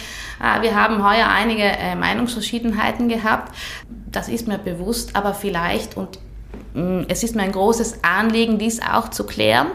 ah, 0.41 0.63
wir 0.63 0.75
haben 0.75 1.05
heuer 1.05 1.29
einige 1.29 1.63
äh, 1.63 1.95
Meinungsverschiedenheiten 1.95 3.09
gehabt. 3.09 3.55
Das 4.11 4.29
ist 4.29 4.49
mir 4.49 4.59
bewusst, 4.59 5.15
aber 5.15 5.35
vielleicht 5.35 5.97
und 5.97 6.19
mm, 6.75 7.03
es 7.09 7.23
ist 7.23 7.37
mir 7.37 7.43
ein 7.43 7.53
großes 7.53 8.03
Anliegen, 8.03 8.59
dies 8.59 8.81
auch 8.81 9.11
zu 9.11 9.25
klären, 9.25 9.69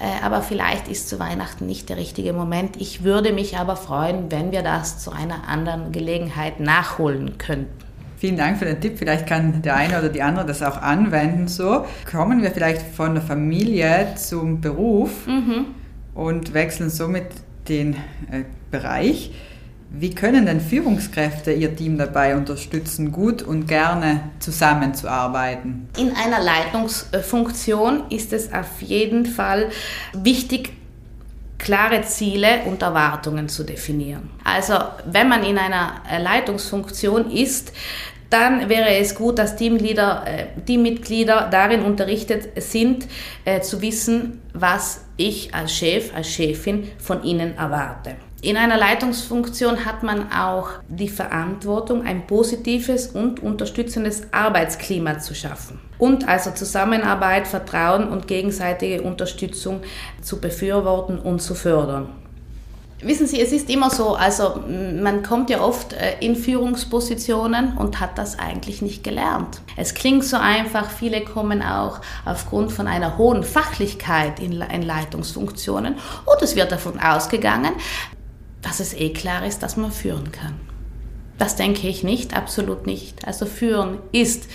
äh, 0.00 0.24
aber 0.24 0.42
vielleicht 0.42 0.88
ist 0.88 1.08
zu 1.08 1.18
Weihnachten 1.18 1.64
nicht 1.64 1.88
der 1.88 1.96
richtige 1.96 2.34
Moment. 2.34 2.76
Ich 2.78 3.02
würde 3.02 3.32
mich 3.32 3.56
aber 3.56 3.76
freuen, 3.76 4.30
wenn 4.30 4.52
wir 4.52 4.62
das 4.62 4.98
zu 4.98 5.10
einer 5.10 5.48
anderen 5.48 5.90
Gelegenheit 5.90 6.60
nachholen 6.60 7.38
könnten. 7.38 7.87
Vielen 8.18 8.36
Dank 8.36 8.58
für 8.58 8.64
den 8.64 8.80
Tipp. 8.80 8.98
Vielleicht 8.98 9.28
kann 9.28 9.62
der 9.62 9.76
eine 9.76 9.98
oder 9.98 10.08
die 10.08 10.22
andere 10.22 10.44
das 10.44 10.62
auch 10.62 10.82
anwenden. 10.82 11.46
So 11.46 11.86
kommen 12.10 12.42
wir 12.42 12.50
vielleicht 12.50 12.82
von 12.82 13.14
der 13.14 13.22
Familie 13.22 14.14
zum 14.16 14.60
Beruf 14.60 15.26
mhm. 15.26 15.66
und 16.14 16.52
wechseln 16.52 16.90
somit 16.90 17.26
den 17.68 17.94
äh, 17.94 18.42
Bereich. 18.70 19.30
Wie 19.90 20.10
können 20.14 20.44
denn 20.44 20.60
Führungskräfte 20.60 21.52
ihr 21.52 21.74
Team 21.74 21.96
dabei 21.96 22.36
unterstützen, 22.36 23.10
gut 23.10 23.40
und 23.40 23.68
gerne 23.68 24.20
zusammenzuarbeiten? 24.38 25.88
In 25.96 26.12
einer 26.12 26.40
Leitungsfunktion 26.42 28.02
ist 28.10 28.34
es 28.34 28.52
auf 28.52 28.82
jeden 28.82 29.24
Fall 29.24 29.70
wichtig, 30.12 30.72
klare 31.58 32.02
Ziele 32.02 32.62
und 32.66 32.82
Erwartungen 32.82 33.48
zu 33.48 33.64
definieren. 33.64 34.30
Also 34.44 34.74
wenn 35.04 35.28
man 35.28 35.44
in 35.44 35.58
einer 35.58 36.02
Leitungsfunktion 36.18 37.30
ist, 37.30 37.72
dann 38.30 38.68
wäre 38.68 38.96
es 38.96 39.14
gut, 39.14 39.38
dass 39.38 39.56
Teamleader, 39.56 40.24
äh, 40.26 40.60
Teammitglieder 40.66 41.48
darin 41.50 41.82
unterrichtet 41.82 42.62
sind, 42.62 43.06
äh, 43.44 43.60
zu 43.60 43.80
wissen, 43.80 44.42
was 44.52 45.06
ich 45.16 45.54
als 45.54 45.72
Chef, 45.74 46.14
als 46.14 46.28
Chefin 46.28 46.90
von 46.98 47.22
ihnen 47.24 47.56
erwarte. 47.56 48.16
In 48.40 48.56
einer 48.56 48.76
Leitungsfunktion 48.76 49.84
hat 49.84 50.04
man 50.04 50.30
auch 50.30 50.68
die 50.88 51.08
Verantwortung, 51.08 52.06
ein 52.06 52.24
positives 52.24 53.08
und 53.08 53.42
unterstützendes 53.42 54.32
Arbeitsklima 54.32 55.18
zu 55.18 55.34
schaffen 55.34 55.80
und 55.98 56.28
also 56.28 56.52
Zusammenarbeit, 56.52 57.48
Vertrauen 57.48 58.08
und 58.08 58.28
gegenseitige 58.28 59.02
Unterstützung 59.02 59.80
zu 60.22 60.40
befürworten 60.40 61.18
und 61.18 61.42
zu 61.42 61.56
fördern. 61.56 62.10
Wissen 63.00 63.28
Sie, 63.28 63.40
es 63.40 63.52
ist 63.52 63.70
immer 63.70 63.90
so, 63.90 64.14
also 64.14 64.60
man 64.68 65.22
kommt 65.22 65.50
ja 65.50 65.60
oft 65.60 65.92
äh, 65.92 66.16
in 66.18 66.34
Führungspositionen 66.34 67.76
und 67.76 68.00
hat 68.00 68.18
das 68.18 68.40
eigentlich 68.40 68.82
nicht 68.82 69.04
gelernt. 69.04 69.60
Es 69.76 69.94
klingt 69.94 70.24
so 70.24 70.36
einfach, 70.36 70.90
viele 70.90 71.24
kommen 71.24 71.62
auch 71.62 72.00
aufgrund 72.24 72.72
von 72.72 72.88
einer 72.88 73.16
hohen 73.16 73.44
Fachlichkeit 73.44 74.40
in, 74.40 74.60
in 74.60 74.82
Leitungsfunktionen 74.82 75.94
und 76.24 76.42
es 76.42 76.56
wird 76.56 76.72
davon 76.72 76.98
ausgegangen, 76.98 77.70
dass 78.62 78.80
es 78.80 78.94
eh 78.94 79.10
klar 79.12 79.46
ist, 79.46 79.62
dass 79.62 79.76
man 79.76 79.92
führen 79.92 80.32
kann. 80.32 80.54
Das 81.38 81.56
denke 81.56 81.88
ich 81.88 82.02
nicht, 82.02 82.36
absolut 82.36 82.86
nicht. 82.86 83.26
Also 83.26 83.46
führen 83.46 83.98
ist 84.12 84.48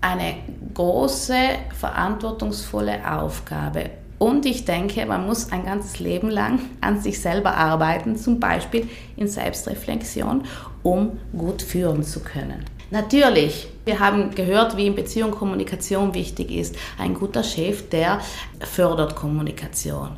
eine 0.00 0.34
große, 0.74 1.36
verantwortungsvolle 1.78 3.10
Aufgabe 3.10 3.90
und 4.18 4.46
ich 4.46 4.64
denke, 4.64 5.04
man 5.04 5.26
muss 5.26 5.50
ein 5.50 5.64
ganzes 5.64 5.98
Leben 5.98 6.30
lang 6.30 6.60
an 6.80 7.00
sich 7.00 7.20
selber 7.20 7.56
arbeiten, 7.56 8.16
zum 8.16 8.38
Beispiel 8.38 8.88
in 9.16 9.26
Selbstreflexion, 9.26 10.44
um 10.84 11.18
gut 11.36 11.60
führen 11.60 12.04
zu 12.04 12.20
können. 12.20 12.64
Natürlich, 12.92 13.68
wir 13.86 14.00
haben 14.00 14.34
gehört, 14.34 14.76
wie 14.76 14.86
in 14.86 14.94
Beziehung 14.94 15.30
Kommunikation 15.30 16.12
wichtig 16.12 16.50
ist. 16.50 16.76
Ein 16.98 17.14
guter 17.14 17.42
Chef, 17.42 17.88
der 17.88 18.20
fördert 18.60 19.16
Kommunikation, 19.16 20.10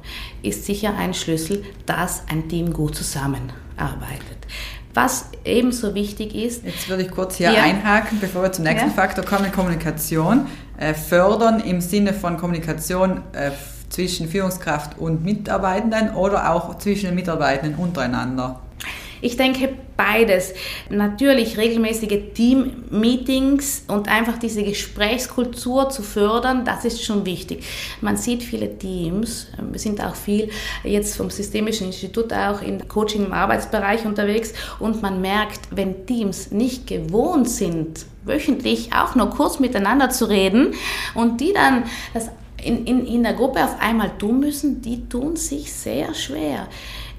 ist 0.43 0.65
sicher 0.65 0.93
ein 0.99 1.15
Schlüssel, 1.15 1.65
dass 1.87 2.25
ein 2.29 2.49
Team 2.49 2.73
gut 2.73 2.97
zusammenarbeitet. 2.97 4.49
Was 4.93 5.27
ebenso 5.45 5.95
wichtig 5.95 6.35
ist. 6.35 6.65
Jetzt 6.65 6.89
würde 6.89 7.05
ich 7.05 7.13
kurz 7.13 7.37
hier 7.37 7.53
ja. 7.53 7.63
einhaken, 7.63 8.19
bevor 8.21 8.43
wir 8.43 8.51
zum 8.51 8.65
nächsten 8.65 8.89
ja. 8.89 8.95
Faktor 8.95 9.25
kommen, 9.25 9.53
Kommunikation. 9.53 10.47
Äh, 10.77 10.95
fördern 10.95 11.61
im 11.61 11.81
Sinne 11.81 12.13
von 12.13 12.37
Kommunikation 12.37 13.23
äh, 13.35 13.53
zwischen 13.89 14.29
Führungskraft 14.29 14.99
und 14.99 15.25
Mitarbeitenden 15.25 16.11
oder 16.17 16.51
auch 16.51 16.77
zwischen 16.79 17.07
den 17.07 17.15
Mitarbeitenden 17.15 17.79
untereinander? 17.79 18.64
Ich 19.25 19.39
denke 19.39 19.71
beides. 19.97 20.53
Natürlich 20.91 21.57
regelmäßige 21.57 22.35
Team-Meetings 22.35 23.85
und 23.89 24.07
einfach 24.07 24.37
diese 24.39 24.63
Gesprächskultur 24.63 25.89
zu 25.89 26.03
fördern, 26.03 26.67
das 26.67 26.85
ist 26.85 27.03
schon 27.03 27.25
wichtig. 27.25 27.65
Man 28.03 28.19
sieht 28.19 28.43
viele 28.43 28.79
Teams, 28.79 29.47
wir 29.59 29.79
sind 29.79 30.05
auch 30.05 30.15
viel 30.15 30.51
jetzt 30.83 31.17
vom 31.17 31.31
Systemischen 31.31 31.87
Institut 31.87 32.35
auch 32.35 32.61
in 32.61 32.87
Coaching 32.87 33.25
im 33.25 33.33
Arbeitsbereich 33.33 34.05
unterwegs 34.05 34.53
und 34.79 35.01
man 35.01 35.23
merkt, 35.23 35.61
wenn 35.71 36.05
Teams 36.05 36.51
nicht 36.51 36.87
gewohnt 36.87 37.49
sind, 37.49 38.05
wöchentlich 38.25 38.93
auch 38.93 39.15
nur 39.15 39.31
kurz 39.31 39.59
miteinander 39.59 40.11
zu 40.11 40.27
reden 40.27 40.75
und 41.15 41.41
die 41.41 41.55
dann 41.55 41.85
das 42.13 42.29
in, 42.65 42.85
in, 42.87 43.07
in 43.07 43.23
der 43.23 43.35
Gruppe 43.35 43.63
auf 43.63 43.81
einmal 43.81 44.17
tun 44.19 44.41
müssen, 44.41 44.81
die 44.83 45.09
tun 45.09 45.37
sich 45.37 45.73
sehr 45.73 46.15
schwer. 46.15 46.69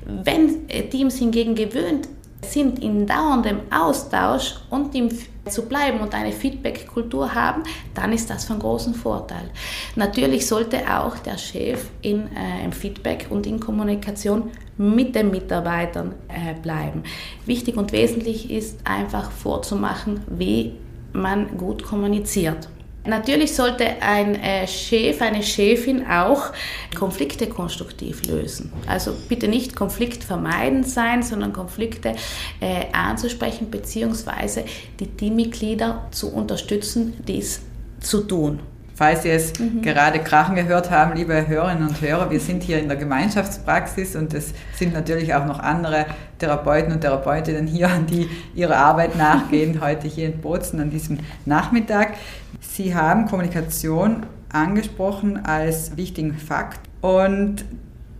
Wenn 0.05 0.69
äh, 0.69 0.83
Teams 0.89 1.17
hingegen 1.17 1.55
gewöhnt 1.55 2.07
sind, 2.41 2.79
in 2.83 3.07
dauerndem 3.07 3.61
Austausch 3.71 4.55
und 4.69 4.93
im 4.95 5.09
zu 5.49 5.63
bleiben 5.63 5.99
und 5.99 6.13
eine 6.13 6.31
Feedback-Kultur 6.31 7.33
haben, 7.33 7.63
dann 7.93 8.11
ist 8.13 8.29
das 8.29 8.45
von 8.45 8.59
großem 8.59 8.93
Vorteil. 8.93 9.49
Natürlich 9.95 10.47
sollte 10.47 10.79
auch 10.91 11.17
der 11.19 11.37
Chef 11.37 11.85
in, 12.01 12.27
äh, 12.35 12.63
im 12.63 12.71
Feedback 12.71 13.27
und 13.29 13.45
in 13.45 13.59
Kommunikation 13.59 14.51
mit 14.77 15.15
den 15.15 15.31
Mitarbeitern 15.31 16.13
äh, 16.27 16.59
bleiben. 16.59 17.03
Wichtig 17.45 17.77
und 17.77 17.91
wesentlich 17.91 18.51
ist 18.51 18.79
einfach 18.83 19.31
vorzumachen, 19.31 20.21
wie 20.27 20.73
man 21.13 21.57
gut 21.57 21.83
kommuniziert. 21.83 22.67
Natürlich 23.05 23.55
sollte 23.55 24.01
ein 24.01 24.35
äh, 24.35 24.67
Chef, 24.67 25.21
eine 25.21 25.43
Chefin 25.43 26.05
auch 26.07 26.51
Konflikte 26.95 27.47
konstruktiv 27.47 28.25
lösen. 28.25 28.71
Also 28.87 29.13
bitte 29.29 29.47
nicht 29.47 29.75
konfliktvermeidend 29.75 30.87
sein, 30.87 31.23
sondern 31.23 31.53
Konflikte 31.53 32.15
äh, 32.59 32.85
anzusprechen 32.93 33.69
bzw. 33.69 34.63
die 34.99 35.07
Teammitglieder 35.07 36.07
zu 36.11 36.31
unterstützen, 36.31 37.13
dies 37.27 37.61
zu 37.99 38.21
tun. 38.21 38.59
Falls 38.95 39.23
Sie 39.23 39.29
es 39.29 39.59
mhm. 39.59 39.81
gerade 39.81 40.19
krachen 40.19 40.55
gehört 40.55 40.89
haben, 40.89 41.15
liebe 41.15 41.47
Hörerinnen 41.47 41.85
und 41.85 41.99
Hörer, 41.99 42.31
wir 42.31 42.39
sind 42.39 42.63
hier 42.63 42.79
in 42.79 42.87
der 42.87 42.95
Gemeinschaftspraxis 42.95 44.15
und 44.15 44.33
es 44.33 44.53
sind 44.73 44.93
natürlich 44.93 45.35
auch 45.35 45.45
noch 45.45 45.59
andere 45.59 46.05
Therapeuten 46.39 46.93
und 46.93 47.01
Therapeutinnen 47.01 47.67
hier, 47.67 47.89
die 48.09 48.29
ihrer 48.55 48.77
Arbeit 48.77 49.17
nachgehen, 49.17 49.81
heute 49.81 50.07
hier 50.07 50.27
in 50.27 50.39
Bozen 50.39 50.79
an 50.79 50.91
diesem 50.91 51.19
Nachmittag. 51.43 52.13
Sie 52.61 52.95
haben 52.95 53.25
Kommunikation 53.25 54.25
angesprochen 54.53 55.45
als 55.45 55.97
wichtigen 55.97 56.37
Fakt 56.37 56.79
und 57.01 57.65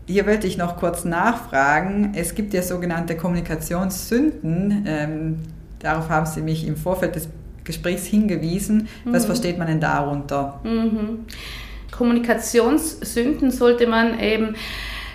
hier 0.08 0.27
wollte 0.27 0.46
ich 0.46 0.58
noch 0.58 0.75
kurz 0.75 1.05
nachfragen. 1.05 2.12
Es 2.15 2.36
gibt 2.36 2.53
ja 2.53 2.62
sogenannte 2.62 3.15
Kommunikationssünden. 3.15 4.86
Ähm, 4.86 5.39
darauf 5.79 6.10
haben 6.10 6.25
Sie 6.25 6.41
mich 6.41 6.67
im 6.67 6.75
Vorfeld 6.75 7.15
des 7.15 7.29
Gesprächs 7.65 8.05
hingewiesen. 8.05 8.88
Was 9.03 9.24
mhm. 9.24 9.27
versteht 9.27 9.57
man 9.57 9.67
denn 9.67 9.81
darunter? 9.81 10.62
Mhm. 10.63 11.25
Kommunikationssünden 11.91 13.51
sollte 13.51 13.88
man 13.88 14.19
eben 14.19 14.55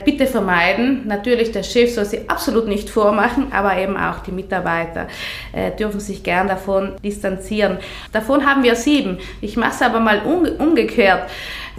bitte 0.05 0.27
vermeiden. 0.27 1.07
Natürlich, 1.07 1.53
der 1.53 1.63
Chef 1.63 1.95
soll 1.95 2.05
sie 2.05 2.29
absolut 2.29 2.67
nicht 2.67 2.89
vormachen, 2.89 3.53
aber 3.53 3.77
eben 3.77 3.97
auch 3.97 4.21
die 4.21 4.33
Mitarbeiter 4.33 5.07
äh, 5.53 5.71
dürfen 5.73 6.01
sich 6.01 6.23
gern 6.23 6.49
davon 6.49 6.95
distanzieren. 7.05 7.79
Davon 8.13 8.47
haben 8.47 8.63
wir 8.63 8.75
sieben. 8.77 9.19
Ich 9.41 9.57
mache 9.57 9.75
es 9.75 9.83
aber 9.83 10.01
mal 10.01 10.23
umgekehrt. 10.59 11.29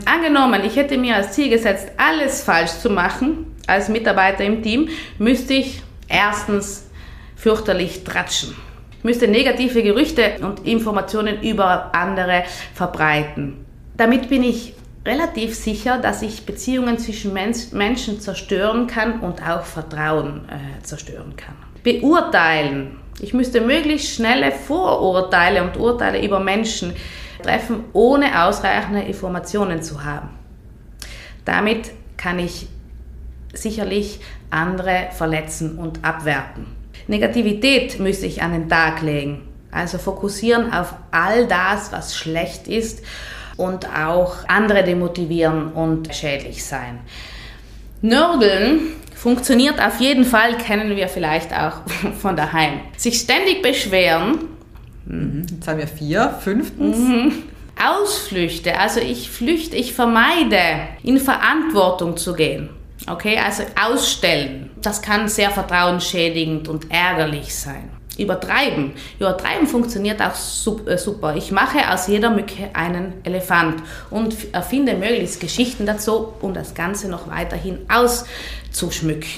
Angenommen, 0.06 0.62
ich 0.64 0.76
hätte 0.76 0.98
mir 0.98 1.16
als 1.16 1.34
Ziel 1.34 1.50
gesetzt, 1.50 1.92
alles 1.98 2.44
falsch 2.44 2.72
zu 2.72 2.90
machen 2.90 3.48
als 3.68 3.90
Mitarbeiter 3.90 4.44
im 4.44 4.64
Team, 4.64 4.90
müsste 5.18 5.54
ich 5.54 5.82
erstens 6.08 6.88
fürchterlich 7.36 8.04
tratschen 8.04 8.56
müsste 9.04 9.28
negative 9.28 9.84
Gerüchte 9.84 10.38
und 10.42 10.66
Informationen 10.66 11.42
über 11.42 11.94
andere 11.94 12.44
verbreiten. 12.74 13.66
Damit 13.98 14.30
bin 14.30 14.44
ich 14.44 14.74
relativ 15.06 15.56
sicher, 15.56 15.98
dass 15.98 16.22
ich 16.22 16.46
Beziehungen 16.46 16.98
zwischen 16.98 17.34
Menschen 17.34 18.20
zerstören 18.20 18.88
kann 18.88 19.20
und 19.22 19.42
auch 19.42 19.64
Vertrauen 19.64 20.42
äh, 20.50 20.84
zerstören 20.84 21.36
kann. 21.36 21.56
Beurteilen. 21.84 22.98
Ich 23.20 23.34
müsste 23.34 23.62
möglichst 23.62 24.16
schnelle 24.16 24.52
Vorurteile 24.52 25.64
und 25.64 25.78
Urteile 25.78 26.24
über 26.24 26.40
Menschen 26.40 26.94
treffen, 27.42 27.86
ohne 27.94 28.46
ausreichende 28.46 29.02
Informationen 29.02 29.82
zu 29.82 30.04
haben. 30.04 30.30
Damit 31.46 31.92
kann 32.18 32.40
ich 32.40 32.68
sicherlich 33.54 34.20
andere 34.50 35.10
verletzen 35.12 35.78
und 35.78 36.04
abwerten. 36.04 36.81
Negativität 37.08 38.00
müsste 38.00 38.26
ich 38.26 38.42
an 38.42 38.54
den 38.54 38.70
Tag 38.70 39.02
legen. 39.02 39.42
Also 39.72 39.98
fokussieren 39.98 40.74
auf 40.74 40.94
all 41.12 41.48
das, 41.48 41.92
was 41.92 42.16
schlecht 42.16 42.68
ist 42.68 43.04
und 43.58 43.88
auch 43.96 44.48
andere 44.48 44.84
demotivieren 44.84 45.72
und 45.72 46.14
schädlich 46.14 46.66
sein. 46.66 47.00
Nörgeln 48.02 48.80
funktioniert 49.16 49.80
auf 49.80 50.00
jeden 50.00 50.26
Fall, 50.26 50.58
kennen 50.58 50.96
wir 50.96 51.08
vielleicht 51.08 51.54
auch 51.54 51.82
von 52.22 52.36
daheim. 52.36 52.82
Sich 52.98 53.20
ständig 53.20 53.62
beschweren. 53.62 54.40
Mhm. 55.06 55.46
Jetzt 55.50 55.68
haben 55.68 55.80
wir 55.80 55.88
vier. 55.88 56.36
Fünftens. 56.42 56.98
Mhm. 56.98 57.34
Ausflüchte, 57.84 58.78
also 58.78 59.00
ich 59.00 59.32
flüchte, 59.32 59.76
ich 59.76 59.94
vermeide, 59.94 60.58
in 61.04 61.18
Verantwortung 61.18 62.18
zu 62.18 62.34
gehen. 62.34 62.70
Okay, 63.08 63.38
also 63.38 63.64
ausstellen. 63.80 64.70
Das 64.82 65.02
kann 65.02 65.28
sehr 65.28 65.50
vertrauensschädigend 65.50 66.68
und 66.68 66.92
ärgerlich 66.92 67.56
sein. 67.56 67.90
Übertreiben. 68.18 68.94
Übertreiben 69.20 69.66
funktioniert 69.68 70.22
auch 70.22 70.36
äh, 70.86 70.98
super. 70.98 71.36
Ich 71.36 71.52
mache 71.52 71.92
aus 71.92 72.08
jeder 72.08 72.30
Mücke 72.30 72.70
einen 72.74 73.14
Elefant 73.24 73.82
und 74.10 74.54
erfinde 74.54 74.96
möglichst 74.96 75.40
Geschichten 75.40 75.86
dazu, 75.86 76.34
um 76.42 76.54
das 76.54 76.74
Ganze 76.74 77.10
noch 77.10 77.30
weiterhin 77.30 77.80
auszuschmücken. 77.90 79.30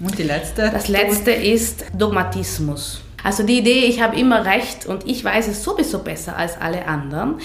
Und 0.00 0.18
die 0.18 0.24
letzte? 0.24 0.70
Das 0.70 0.88
letzte 0.88 1.30
ist 1.30 1.84
Dogmatismus. 1.96 3.02
Also 3.24 3.42
die 3.42 3.58
Idee, 3.58 3.86
ich 3.86 4.02
habe 4.02 4.16
immer 4.16 4.44
recht 4.44 4.84
und 4.84 5.08
ich 5.08 5.24
weiß 5.24 5.48
es 5.48 5.64
sowieso 5.64 6.00
besser 6.00 6.36
als 6.36 6.60
alle 6.60 6.86
anderen, 6.86 7.40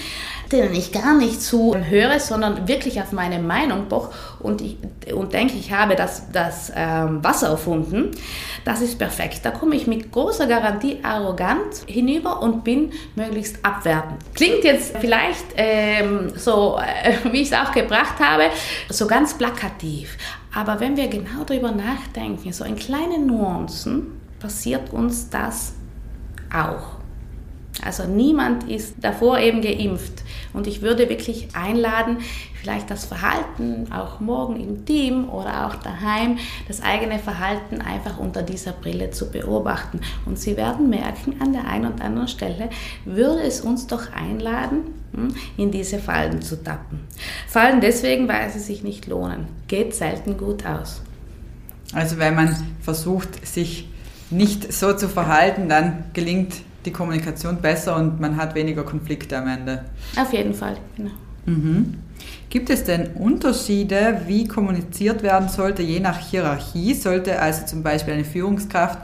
denen 0.52 0.74
ich 0.74 0.92
gar 0.92 1.16
nicht 1.16 1.40
zu 1.40 1.74
höre, 1.74 2.20
sondern 2.20 2.68
wirklich 2.68 3.00
auf 3.00 3.12
meine 3.12 3.38
Meinung 3.38 3.88
poch 3.88 4.10
und, 4.40 4.62
und 5.14 5.32
denke, 5.32 5.54
ich 5.54 5.72
habe 5.72 5.96
das, 5.96 6.30
das 6.32 6.70
ähm, 6.76 7.24
Wasser 7.24 7.48
erfunden, 7.48 8.10
das 8.66 8.82
ist 8.82 8.98
perfekt. 8.98 9.40
Da 9.42 9.52
komme 9.52 9.74
ich 9.74 9.86
mit 9.86 10.12
großer 10.12 10.46
Garantie 10.46 10.98
arrogant 11.02 11.84
hinüber 11.86 12.42
und 12.42 12.62
bin 12.62 12.92
möglichst 13.14 13.64
abwertend. 13.64 14.18
Klingt 14.34 14.64
jetzt 14.64 14.98
vielleicht 15.00 15.46
ähm, 15.56 16.32
so, 16.36 16.78
äh, 16.78 17.14
wie 17.32 17.40
ich 17.40 17.50
es 17.50 17.58
auch 17.58 17.72
gebracht 17.72 18.18
habe, 18.20 18.44
so 18.90 19.06
ganz 19.06 19.32
plakativ. 19.32 20.18
Aber 20.54 20.78
wenn 20.80 20.96
wir 20.98 21.08
genau 21.08 21.44
darüber 21.46 21.70
nachdenken, 21.70 22.52
so 22.52 22.64
in 22.64 22.76
kleinen 22.76 23.26
Nuancen, 23.26 24.19
passiert 24.40 24.92
uns 24.92 25.30
das 25.30 25.74
auch. 26.52 27.00
Also 27.82 28.04
niemand 28.04 28.68
ist 28.68 28.96
davor 29.00 29.38
eben 29.38 29.62
geimpft. 29.62 30.22
Und 30.52 30.66
ich 30.66 30.82
würde 30.82 31.08
wirklich 31.08 31.48
einladen, 31.54 32.18
vielleicht 32.60 32.90
das 32.90 33.06
Verhalten 33.06 33.90
auch 33.90 34.20
morgen 34.20 34.60
im 34.60 34.84
Team 34.84 35.28
oder 35.30 35.66
auch 35.66 35.76
daheim, 35.76 36.38
das 36.68 36.82
eigene 36.82 37.18
Verhalten 37.18 37.80
einfach 37.80 38.18
unter 38.18 38.42
dieser 38.42 38.72
Brille 38.72 39.12
zu 39.12 39.30
beobachten. 39.30 40.00
Und 40.26 40.38
Sie 40.38 40.56
werden 40.56 40.90
merken, 40.90 41.36
an 41.40 41.52
der 41.52 41.66
einen 41.66 41.94
oder 41.94 42.04
anderen 42.04 42.28
Stelle 42.28 42.68
würde 43.04 43.42
es 43.42 43.60
uns 43.60 43.86
doch 43.86 44.12
einladen, 44.12 44.80
hm, 45.14 45.34
in 45.56 45.70
diese 45.70 45.98
Fallen 45.98 46.42
zu 46.42 46.62
tappen. 46.62 47.00
Fallen 47.48 47.80
deswegen, 47.80 48.28
weil 48.28 48.50
sie 48.50 48.60
sich 48.60 48.82
nicht 48.82 49.06
lohnen. 49.06 49.46
Geht 49.68 49.94
selten 49.94 50.36
gut 50.36 50.66
aus. 50.66 51.02
Also 51.92 52.18
wenn 52.18 52.34
man 52.34 52.56
versucht, 52.80 53.46
sich 53.46 53.88
nicht 54.30 54.72
so 54.72 54.92
zu 54.92 55.08
verhalten, 55.08 55.68
dann 55.68 56.04
gelingt 56.12 56.54
die 56.84 56.92
Kommunikation 56.92 57.60
besser 57.60 57.96
und 57.96 58.20
man 58.20 58.36
hat 58.36 58.54
weniger 58.54 58.84
Konflikte 58.84 59.36
am 59.36 59.48
Ende. 59.48 59.84
Auf 60.16 60.32
jeden 60.32 60.54
Fall, 60.54 60.76
genau. 60.96 61.10
Mhm. 61.46 61.98
Gibt 62.48 62.70
es 62.70 62.84
denn 62.84 63.08
Unterschiede, 63.14 64.22
wie 64.26 64.46
kommuniziert 64.46 65.22
werden 65.22 65.48
sollte, 65.48 65.82
je 65.82 66.00
nach 66.00 66.18
Hierarchie? 66.18 66.94
Sollte 66.94 67.40
also 67.40 67.66
zum 67.66 67.82
Beispiel 67.82 68.14
eine 68.14 68.24
Führungskraft 68.24 68.98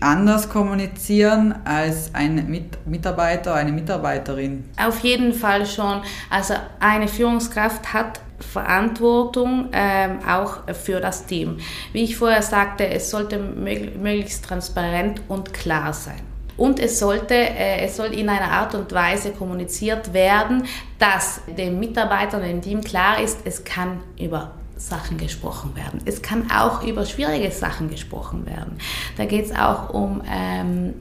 anders 0.00 0.48
kommunizieren 0.48 1.54
als 1.64 2.14
ein 2.14 2.62
Mitarbeiter, 2.86 3.54
eine 3.54 3.72
Mitarbeiterin? 3.72 4.64
Auf 4.78 5.00
jeden 5.00 5.32
Fall 5.32 5.66
schon. 5.66 6.02
Also 6.30 6.54
eine 6.80 7.08
Führungskraft 7.08 7.92
hat 7.92 8.20
Verantwortung 8.38 9.68
ähm, 9.72 10.18
auch 10.28 10.62
für 10.74 11.00
das 11.00 11.26
Team. 11.26 11.58
Wie 11.92 12.04
ich 12.04 12.16
vorher 12.16 12.42
sagte, 12.42 12.86
es 12.86 13.10
sollte 13.10 13.38
möglichst 13.38 14.44
transparent 14.44 15.22
und 15.28 15.54
klar 15.54 15.92
sein. 15.92 16.20
Und 16.56 16.78
es 16.78 16.98
sollte, 16.98 17.34
äh, 17.34 17.84
es 17.84 17.96
soll 17.96 18.14
in 18.14 18.28
einer 18.28 18.50
Art 18.50 18.74
und 18.74 18.92
Weise 18.92 19.32
kommuniziert 19.32 20.12
werden, 20.12 20.64
dass 20.98 21.40
den 21.58 21.80
Mitarbeitern 21.80 22.42
dem 22.42 22.62
Team 22.62 22.80
klar 22.80 23.20
ist, 23.20 23.40
es 23.44 23.64
kann 23.64 24.00
über 24.18 24.52
Sachen 24.76 25.16
gesprochen 25.16 25.74
werden. 25.74 26.00
Es 26.04 26.22
kann 26.22 26.50
auch 26.50 26.84
über 26.84 27.06
schwierige 27.06 27.50
Sachen 27.50 27.90
gesprochen 27.90 28.46
werden. 28.46 28.78
Da 29.16 29.24
geht 29.24 29.46
es 29.46 29.56
auch 29.56 29.90
um 29.90 30.22
ähm, 30.28 30.94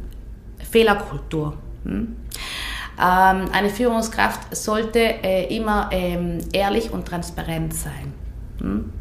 Fehlerkultur. 0.72 1.58
Hm? 1.84 2.16
Ähm, 3.00 3.50
eine 3.52 3.70
Führungskraft 3.70 4.56
sollte 4.56 5.00
äh, 5.00 5.56
immer 5.56 5.90
ähm, 5.92 6.40
ehrlich 6.54 6.92
und 6.92 7.08
transparent 7.08 7.74
sein. 7.74 8.14
Hm? 8.60 8.92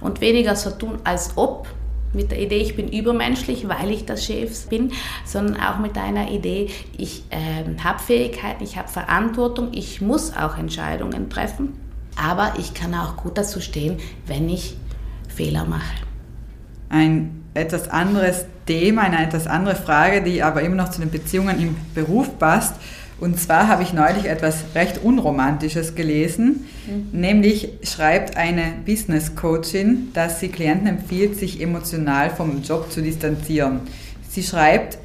Und 0.00 0.20
weniger 0.20 0.56
so 0.56 0.70
tun, 0.70 0.98
als 1.04 1.36
ob, 1.36 1.68
mit 2.12 2.30
der 2.30 2.40
Idee, 2.40 2.58
ich 2.58 2.74
bin 2.74 2.88
übermenschlich, 2.88 3.68
weil 3.68 3.90
ich 3.90 4.04
das 4.04 4.24
Chef 4.24 4.66
bin, 4.68 4.92
sondern 5.24 5.60
auch 5.60 5.78
mit 5.78 5.96
einer 5.96 6.30
Idee, 6.30 6.68
ich 6.96 7.22
äh, 7.30 7.78
habe 7.82 8.00
Fähigkeiten, 8.00 8.64
ich 8.64 8.76
habe 8.76 8.88
Verantwortung, 8.88 9.68
ich 9.72 10.00
muss 10.00 10.36
auch 10.36 10.58
Entscheidungen 10.58 11.30
treffen, 11.30 11.74
aber 12.16 12.54
ich 12.58 12.74
kann 12.74 12.94
auch 12.94 13.16
gut 13.16 13.38
dazu 13.38 13.60
stehen, 13.60 13.98
wenn 14.26 14.48
ich 14.48 14.76
Fehler 15.28 15.64
mache. 15.64 15.94
Ein 16.88 17.44
etwas 17.54 17.88
anderes 17.88 18.46
Thema, 18.66 19.02
eine 19.02 19.24
etwas 19.24 19.46
andere 19.46 19.76
Frage, 19.76 20.22
die 20.22 20.42
aber 20.42 20.62
immer 20.62 20.76
noch 20.76 20.90
zu 20.90 21.00
den 21.00 21.10
Beziehungen 21.10 21.60
im 21.60 21.76
Beruf 21.94 22.38
passt. 22.38 22.74
Und 23.20 23.38
zwar 23.38 23.68
habe 23.68 23.82
ich 23.82 23.92
neulich 23.92 24.24
etwas 24.24 24.64
recht 24.74 25.02
Unromantisches 25.04 25.94
gelesen, 25.94 26.66
mhm. 26.86 27.20
nämlich 27.20 27.68
schreibt 27.82 28.38
eine 28.38 28.72
Business 28.86 29.36
Coachin, 29.36 30.08
dass 30.14 30.40
sie 30.40 30.48
Klienten 30.48 30.86
empfiehlt, 30.86 31.36
sich 31.36 31.60
emotional 31.60 32.30
vom 32.30 32.62
Job 32.62 32.90
zu 32.90 33.02
distanzieren. 33.02 33.80
Sie 34.28 34.42
schreibt, 34.42 34.96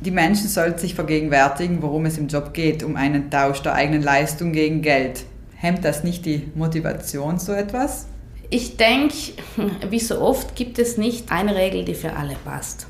die 0.00 0.12
Menschen 0.12 0.48
sollten 0.48 0.78
sich 0.78 0.94
vergegenwärtigen, 0.94 1.82
worum 1.82 2.06
es 2.06 2.16
im 2.18 2.28
Job 2.28 2.54
geht, 2.54 2.84
um 2.84 2.94
einen 2.94 3.30
Tausch 3.30 3.60
der 3.62 3.74
eigenen 3.74 4.02
Leistung 4.02 4.52
gegen 4.52 4.80
Geld. 4.80 5.24
Hemmt 5.56 5.84
das 5.84 6.04
nicht 6.04 6.24
die 6.24 6.44
Motivation, 6.54 7.40
so 7.40 7.52
etwas? 7.52 8.06
Ich 8.50 8.76
denke, 8.76 9.14
wie 9.90 9.98
so 9.98 10.20
oft 10.20 10.54
gibt 10.54 10.78
es 10.78 10.96
nicht 10.96 11.32
eine 11.32 11.56
Regel, 11.56 11.84
die 11.84 11.94
für 11.94 12.14
alle 12.14 12.36
passt. 12.44 12.86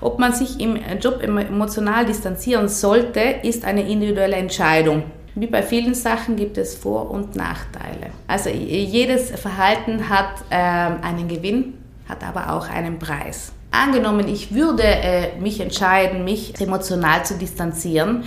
Ob 0.00 0.18
man 0.18 0.32
sich 0.32 0.60
im 0.60 0.76
Job 1.00 1.22
emotional 1.22 2.04
distanzieren 2.04 2.68
sollte, 2.68 3.20
ist 3.42 3.64
eine 3.64 3.88
individuelle 3.88 4.36
Entscheidung. 4.36 5.04
Wie 5.34 5.46
bei 5.46 5.62
vielen 5.62 5.94
Sachen 5.94 6.36
gibt 6.36 6.58
es 6.58 6.74
Vor- 6.74 7.10
und 7.10 7.36
Nachteile. 7.36 8.10
Also 8.26 8.50
jedes 8.50 9.30
Verhalten 9.30 10.10
hat 10.10 10.34
äh, 10.50 10.56
einen 10.56 11.26
Gewinn, 11.28 11.74
hat 12.06 12.22
aber 12.22 12.52
auch 12.52 12.68
einen 12.68 12.98
Preis. 12.98 13.52
Angenommen, 13.70 14.28
ich 14.28 14.54
würde 14.54 14.82
äh, 14.82 15.38
mich 15.40 15.60
entscheiden, 15.60 16.24
mich 16.24 16.60
emotional 16.60 17.24
zu 17.24 17.38
distanzieren, 17.38 18.24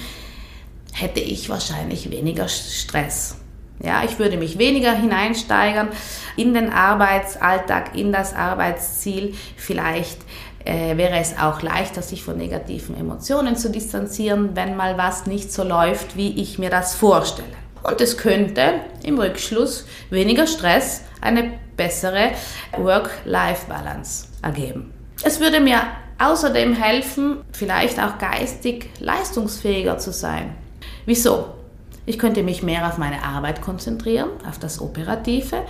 hätte 0.93 1.19
ich 1.19 1.49
wahrscheinlich 1.49 2.09
weniger 2.09 2.47
Stress. 2.47 3.37
Ja, 3.83 4.03
ich 4.03 4.17
würde 4.17 4.37
mich 4.37 4.57
weniger 4.57 4.93
hineinsteigern 4.93 5.89
in 6.37 6.53
den 6.53 6.71
Arbeitsalltag, 6.71 7.95
in 7.95 8.11
das 8.11 8.33
Arbeitsziel. 8.33 9.35
Vielleicht 9.57 10.17
äh, 10.65 10.97
wäre 10.97 11.17
es 11.17 11.37
auch 11.37 11.61
leichter, 11.61 12.01
sich 12.01 12.23
von 12.23 12.37
negativen 12.37 12.97
Emotionen 12.97 13.55
zu 13.55 13.69
distanzieren, 13.69 14.55
wenn 14.55 14.75
mal 14.75 14.97
was 14.97 15.25
nicht 15.25 15.53
so 15.53 15.63
läuft, 15.63 16.17
wie 16.17 16.41
ich 16.41 16.59
mir 16.59 16.69
das 16.69 16.95
vorstelle. 16.95 17.47
Und 17.83 18.01
es 18.01 18.17
könnte 18.17 18.81
im 19.03 19.19
Rückschluss 19.19 19.85
weniger 20.09 20.47
Stress, 20.47 21.01
eine 21.21 21.53
bessere 21.77 22.31
Work-Life-Balance 22.77 24.27
ergeben. 24.41 24.91
Es 25.23 25.39
würde 25.39 25.59
mir 25.59 25.81
außerdem 26.19 26.73
helfen, 26.73 27.37
vielleicht 27.51 27.99
auch 27.99 28.17
geistig 28.17 28.89
leistungsfähiger 28.99 29.97
zu 29.97 30.11
sein. 30.11 30.55
Wieso? 31.05 31.47
Ich 32.07 32.19
könnte 32.19 32.43
mich 32.43 32.63
mehr 32.63 32.87
auf 32.87 32.97
meine 32.97 33.23
Arbeit 33.23 33.61
konzentrieren, 33.61 34.29
auf 34.47 34.59
das 34.59 34.79
Operative 34.79 35.63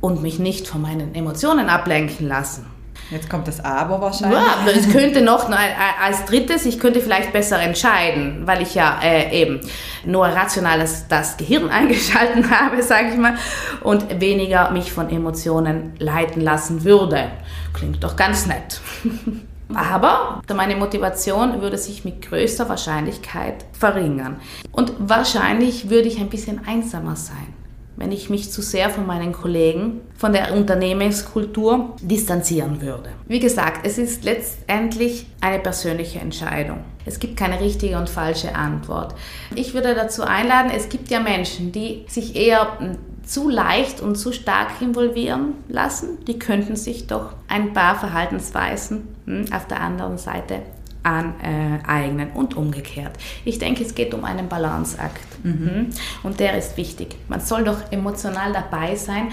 und 0.00 0.22
mich 0.22 0.38
nicht 0.38 0.66
von 0.66 0.82
meinen 0.82 1.14
Emotionen 1.14 1.68
ablenken 1.68 2.26
lassen. 2.26 2.66
Jetzt 3.10 3.30
kommt 3.30 3.48
das 3.48 3.64
Aber 3.64 4.00
wahrscheinlich. 4.00 4.38
Ja, 4.38 4.70
es 4.70 4.88
könnte 4.92 5.22
noch 5.22 5.48
als 5.48 6.24
drittes, 6.26 6.66
ich 6.66 6.78
könnte 6.78 7.00
vielleicht 7.00 7.32
besser 7.32 7.60
entscheiden, 7.60 8.46
weil 8.46 8.62
ich 8.62 8.74
ja 8.74 8.98
äh, 9.02 9.42
eben 9.42 9.60
nur 10.04 10.26
rational 10.26 10.78
das, 10.78 11.08
das 11.08 11.36
Gehirn 11.36 11.70
eingeschalten 11.70 12.50
habe, 12.50 12.82
sage 12.82 13.08
ich 13.12 13.16
mal, 13.16 13.34
und 13.82 14.20
weniger 14.20 14.70
mich 14.70 14.92
von 14.92 15.08
Emotionen 15.10 15.94
leiten 15.98 16.42
lassen 16.42 16.84
würde. 16.84 17.30
Klingt 17.72 18.02
doch 18.04 18.16
ganz 18.16 18.46
nett. 18.46 18.80
Aber 19.74 20.42
meine 20.54 20.76
Motivation 20.76 21.60
würde 21.60 21.76
sich 21.76 22.04
mit 22.04 22.22
größter 22.22 22.68
Wahrscheinlichkeit 22.70 23.66
verringern. 23.72 24.40
Und 24.72 24.94
wahrscheinlich 24.98 25.90
würde 25.90 26.08
ich 26.08 26.18
ein 26.18 26.30
bisschen 26.30 26.66
einsamer 26.66 27.16
sein, 27.16 27.54
wenn 27.98 28.12
ich 28.12 28.30
mich 28.30 28.50
zu 28.50 28.62
sehr 28.62 28.90
von 28.90 29.06
meinen 29.06 29.32
Kollegen, 29.32 30.00
von 30.16 30.32
der 30.32 30.54
Unternehmenskultur 30.54 31.96
distanzieren 32.00 32.80
würde. 32.80 33.10
Wie 33.26 33.40
gesagt, 33.40 33.86
es 33.86 33.98
ist 33.98 34.24
letztendlich 34.24 35.26
eine 35.40 35.58
persönliche 35.58 36.20
Entscheidung. 36.20 36.78
Es 37.04 37.18
gibt 37.18 37.36
keine 37.36 37.60
richtige 37.60 37.98
und 37.98 38.08
falsche 38.08 38.54
Antwort. 38.54 39.14
Ich 39.54 39.74
würde 39.74 39.94
dazu 39.94 40.22
einladen, 40.22 40.70
es 40.74 40.88
gibt 40.88 41.10
ja 41.10 41.20
Menschen, 41.20 41.72
die 41.72 42.04
sich 42.08 42.36
eher 42.36 42.78
zu 43.24 43.48
leicht 43.48 44.00
und 44.00 44.16
zu 44.16 44.32
stark 44.32 44.80
involvieren 44.80 45.54
lassen, 45.68 46.24
die 46.26 46.38
könnten 46.38 46.76
sich 46.76 47.06
doch 47.06 47.34
ein 47.46 47.74
paar 47.74 47.98
Verhaltensweisen 47.98 49.08
hm, 49.26 49.52
auf 49.52 49.66
der 49.66 49.80
anderen 49.80 50.16
Seite 50.16 50.62
aneignen 51.02 52.30
und 52.34 52.56
umgekehrt. 52.56 53.12
Ich 53.44 53.58
denke, 53.58 53.84
es 53.84 53.94
geht 53.94 54.14
um 54.14 54.24
einen 54.24 54.48
Balanceakt 54.48 55.27
mhm. 55.42 55.68
Hm, 55.68 55.90
und 56.22 56.40
der 56.40 56.56
ist 56.56 56.76
wichtig. 56.76 57.16
Man 57.28 57.40
soll 57.40 57.64
doch 57.64 57.90
emotional 57.90 58.52
dabei 58.52 58.94
sein, 58.94 59.28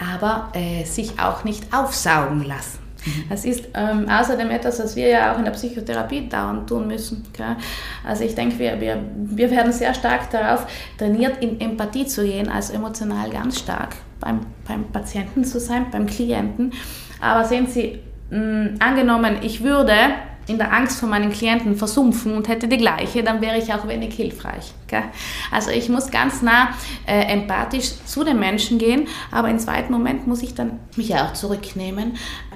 aber 0.00 0.50
äh, 0.54 0.84
sich 0.84 1.18
auch 1.18 1.44
nicht 1.44 1.72
aufsaugen 1.74 2.44
lassen. 2.44 2.78
Mhm. 3.04 3.24
Das 3.28 3.44
ist 3.44 3.68
ähm, 3.74 4.08
außerdem 4.08 4.50
etwas, 4.50 4.78
was 4.78 4.96
wir 4.96 5.08
ja 5.08 5.32
auch 5.32 5.38
in 5.38 5.44
der 5.44 5.52
Psychotherapie 5.52 6.28
dauernd 6.28 6.68
tun 6.68 6.86
müssen. 6.86 7.24
Gell? 7.32 7.56
Also 8.04 8.24
ich 8.24 8.34
denke, 8.34 8.58
wir, 8.58 8.80
wir, 8.80 9.02
wir 9.14 9.50
werden 9.50 9.72
sehr 9.72 9.94
stark 9.94 10.30
darauf 10.30 10.66
trainiert, 10.98 11.42
in 11.42 11.60
Empathie 11.60 12.06
zu 12.06 12.24
gehen, 12.24 12.48
also 12.48 12.72
emotional 12.72 13.30
ganz 13.30 13.58
stark 13.58 13.96
beim, 14.20 14.40
beim 14.66 14.84
Patienten 14.84 15.44
zu 15.44 15.60
sein, 15.60 15.86
beim 15.90 16.06
Klienten. 16.06 16.72
Aber 17.20 17.44
sehen 17.44 17.66
Sie, 17.66 17.98
mh, 18.30 18.74
angenommen, 18.78 19.38
ich 19.42 19.62
würde 19.62 19.94
in 20.46 20.58
der 20.58 20.72
Angst 20.72 20.98
vor 20.98 21.08
meinen 21.08 21.30
Klienten 21.30 21.76
versumpfen 21.76 22.34
und 22.34 22.48
hätte 22.48 22.68
die 22.68 22.76
gleiche, 22.76 23.22
dann 23.22 23.40
wäre 23.40 23.58
ich 23.58 23.72
auch 23.72 23.86
wenig 23.86 24.14
hilfreich. 24.14 24.72
Gell? 24.88 25.04
Also 25.50 25.70
ich 25.70 25.88
muss 25.88 26.10
ganz 26.10 26.42
nah 26.42 26.70
äh, 27.06 27.32
empathisch 27.32 27.92
zu 28.04 28.24
den 28.24 28.38
Menschen 28.38 28.78
gehen, 28.78 29.06
aber 29.30 29.48
im 29.48 29.58
zweiten 29.58 29.92
Moment 29.92 30.26
muss 30.26 30.42
ich 30.42 30.54
dann 30.54 30.80
mich 30.96 31.14
auch 31.14 31.32
zurücknehmen, 31.32 32.14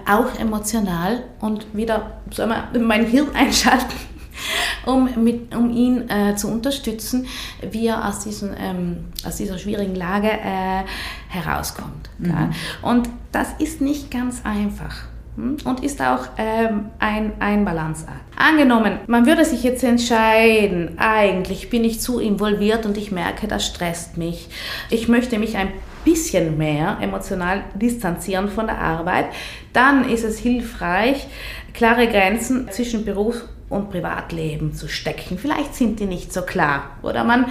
auch 0.09 0.39
emotional 0.39 1.25
und 1.41 1.67
wieder 1.75 2.21
soll 2.31 2.47
man, 2.47 2.65
mein 2.87 3.07
Hirn 3.07 3.35
einschalten, 3.35 3.95
um, 4.87 5.09
mit, 5.23 5.55
um 5.55 5.71
ihn 5.71 6.09
äh, 6.11 6.37
zu 6.37 6.49
unterstützen, 6.49 7.27
wie 7.71 7.87
er 7.87 8.09
aus, 8.09 8.21
diesen, 8.21 8.55
ähm, 8.59 9.05
aus 9.25 9.37
dieser 9.37 9.59
schwierigen 9.59 9.95
Lage 9.95 10.31
äh, 10.31 10.85
herauskommt. 11.29 12.11
Mhm. 12.19 12.53
Und 12.83 13.09
das 13.33 13.49
ist 13.59 13.81
nicht 13.81 14.11
ganz 14.11 14.43
einfach. 14.45 15.07
Hm? 15.37 15.59
und 15.65 15.85
ist 15.85 16.01
auch 16.01 16.29
ähm, 16.39 16.87
ein, 16.99 17.33
ein 17.41 17.65
Balanceakt. 17.65 18.21
Angenommen, 18.37 19.01
man 19.07 19.27
würde 19.27 19.45
sich 19.45 19.63
jetzt 19.63 19.85
entscheiden, 19.85 20.99
eigentlich 20.99 21.69
bin 21.69 21.85
ich 21.85 22.01
zu 22.01 22.21
involviert 22.21 22.87
und 22.87 22.97
ich 22.97 23.13
merke, 23.13 23.47
das 23.47 23.67
stresst 23.67 24.17
mich. 24.17 24.49
Ich 24.89 25.09
möchte 25.09 25.39
mich 25.39 25.57
ein 25.57 25.69
bisschen 26.05 26.57
mehr 26.57 26.99
emotional 27.03 27.65
distanzieren 27.75 28.49
von 28.49 28.67
der 28.67 28.79
Arbeit, 28.79 29.27
dann 29.73 30.09
ist 30.09 30.25
es 30.25 30.39
hilfreich, 30.39 31.27
klare 31.75 32.07
Grenzen 32.07 32.71
zwischen 32.71 33.05
Beruf 33.05 33.43
und 33.69 33.91
Privatleben 33.91 34.73
zu 34.73 34.89
stecken. 34.89 35.37
Vielleicht 35.37 35.75
sind 35.75 36.01
die 36.01 36.07
nicht 36.07 36.33
so 36.33 36.43
klar 36.43 36.91
oder 37.03 37.25
man 37.25 37.47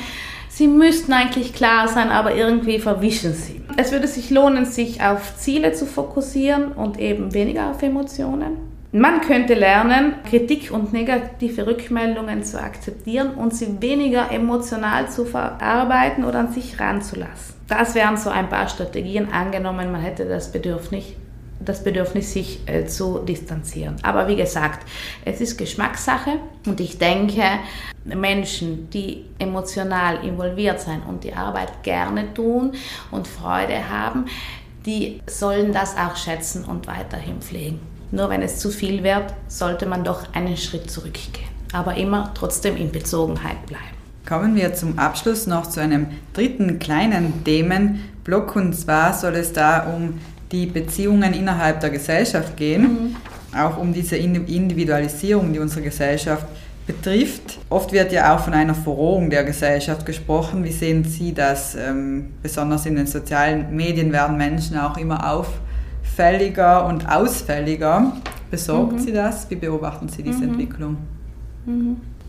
Sie 0.58 0.70
müssten 0.70 1.12
eigentlich 1.12 1.54
klar 1.54 1.90
sein, 1.90 2.08
aber 2.08 2.34
irgendwie 2.34 2.80
verwischen 2.80 3.34
sie. 3.34 3.60
Es 3.76 3.92
würde 3.92 4.08
sich 4.08 4.30
lohnen, 4.30 4.64
sich 4.64 5.02
auf 5.02 5.36
Ziele 5.36 5.74
zu 5.74 5.86
fokussieren 5.86 6.72
und 6.72 6.98
eben 6.98 7.34
weniger 7.34 7.72
auf 7.72 7.84
Emotionen. 7.84 8.56
Man 8.94 9.20
könnte 9.20 9.54
lernen, 9.54 10.14
Kritik 10.30 10.72
und 10.72 10.94
negative 10.94 11.68
Rückmeldungen 11.68 12.42
zu 12.46 12.58
akzeptieren 12.58 13.32
und 13.32 13.54
sie 13.54 13.82
weniger 13.82 14.32
emotional 14.32 15.10
zu 15.10 15.26
verarbeiten 15.26 16.24
oder 16.24 16.40
an 16.40 16.54
sich 16.54 16.80
ranzulassen. 16.80 17.56
Das 17.68 17.94
wären 17.94 18.16
so 18.16 18.30
ein 18.30 18.48
paar 18.48 18.70
Strategien 18.70 19.34
angenommen, 19.34 19.92
man 19.92 20.00
hätte 20.00 20.24
das 20.24 20.54
Bedürfnis, 20.54 21.08
das 21.60 21.84
Bedürfnis, 21.84 22.34
sich 22.34 22.60
äh, 22.68 22.86
zu 22.86 23.20
distanzieren. 23.20 23.96
Aber 24.04 24.28
wie 24.28 24.36
gesagt, 24.36 24.88
es 25.24 25.42
ist 25.42 25.58
Geschmackssache 25.58 26.40
und 26.66 26.80
ich 26.80 26.98
denke, 26.98 27.44
Menschen, 28.04 28.90
die 28.90 29.26
emotional 29.40 30.24
involviert 30.26 30.80
sind 30.80 31.02
und 31.08 31.24
die 31.24 31.34
Arbeit 31.34 31.84
gerne 31.84 32.34
tun 32.34 32.74
und 33.12 33.28
Freude 33.28 33.90
haben, 33.90 34.26
die 34.86 35.22
sollen 35.28 35.74
das 35.74 35.98
auch 35.98 36.16
schätzen 36.16 36.66
und 36.66 36.88
weiterhin 36.88 37.42
pflegen. 37.42 37.80
Nur 38.12 38.30
wenn 38.30 38.42
es 38.44 38.60
zu 38.60 38.70
viel 38.70 39.04
wird, 39.04 39.34
sollte 39.48 39.88
man 39.88 40.04
doch 40.04 40.34
einen 40.34 40.58
Schritt 40.58 40.92
zurückgehen, 40.92 41.50
aber 41.74 41.96
immer 41.96 42.32
trotzdem 42.36 42.78
in 42.78 42.92
Bezogenheit 42.92 43.66
bleiben. 43.66 43.84
Kommen 44.28 44.56
wir 44.56 44.74
zum 44.74 44.98
Abschluss 44.98 45.48
noch 45.48 45.68
zu 45.68 45.82
einem 45.82 46.08
dritten 46.34 46.80
kleinen 46.80 47.44
Themenblock 47.44 48.56
und 48.56 48.74
zwar 48.74 49.14
soll 49.14 49.36
es 49.36 49.54
da 49.54 49.84
um 49.84 50.20
die 50.52 50.66
Beziehungen 50.66 51.34
innerhalb 51.34 51.80
der 51.80 51.90
Gesellschaft 51.90 52.56
gehen, 52.56 52.82
mhm. 52.82 53.16
auch 53.58 53.78
um 53.78 53.94
diese 53.94 54.16
Individualisierung, 54.18 55.52
die 55.54 55.60
unsere 55.60 55.82
Gesellschaft 55.82 56.46
betrifft. 56.86 57.60
Oft 57.70 57.92
wird 57.92 58.12
ja 58.12 58.36
auch 58.36 58.42
von 58.42 58.54
einer 58.54 58.76
Verrohung 58.76 59.30
der 59.30 59.44
Gesellschaft 59.44 60.06
gesprochen. 60.06 60.64
Wie 60.64 60.72
sehen 60.72 61.04
Sie 61.04 61.34
das? 61.34 61.76
Ähm, 61.76 62.34
besonders 62.44 62.86
in 62.86 62.96
den 62.96 63.08
sozialen 63.08 63.76
Medien 63.76 64.12
werden 64.12 64.38
Menschen 64.38 64.78
auch 64.78 64.98
immer 64.98 65.32
auffälliger 65.32 66.86
und 66.86 67.10
ausfälliger. 67.10 68.14
Besorgt 68.52 68.94
mhm. 68.94 69.00
Sie 69.00 69.12
das? 69.12 69.50
Wie 69.50 69.56
beobachten 69.56 70.10
Sie 70.10 70.22
diese 70.22 70.40
mhm. 70.40 70.50
Entwicklung? 70.50 70.98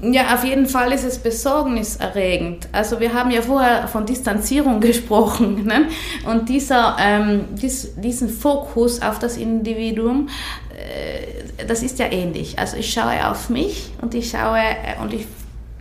Ja, 0.03 0.35
auf 0.35 0.45
jeden 0.45 0.67
Fall 0.67 0.93
ist 0.93 1.05
es 1.05 1.19
besorgniserregend. 1.19 2.69
Also 2.71 3.01
wir 3.01 3.15
haben 3.15 3.31
ja 3.31 3.41
vorher 3.41 3.89
von 3.89 4.05
Distanzierung 4.05 4.81
gesprochen 4.81 5.65
ne? 5.65 5.89
und 6.27 6.51
dieser, 6.51 6.97
ähm, 7.01 7.47
dies, 7.53 7.95
diesen 7.97 8.29
Fokus 8.29 9.01
auf 9.01 9.19
das 9.19 9.39
Individuum, 9.39 10.29
äh, 10.77 11.65
das 11.67 11.83
ist 11.83 11.99
ja 11.99 12.13
ähnlich. 12.13 12.59
Also 12.59 12.77
ich 12.77 12.93
schaue 12.93 13.27
auf 13.27 13.49
mich 13.49 13.91
und 14.03 14.15
ich 14.15 14.31
schaue 14.31 14.59
äh, 14.59 15.01
und 15.01 15.15
ich 15.15 15.27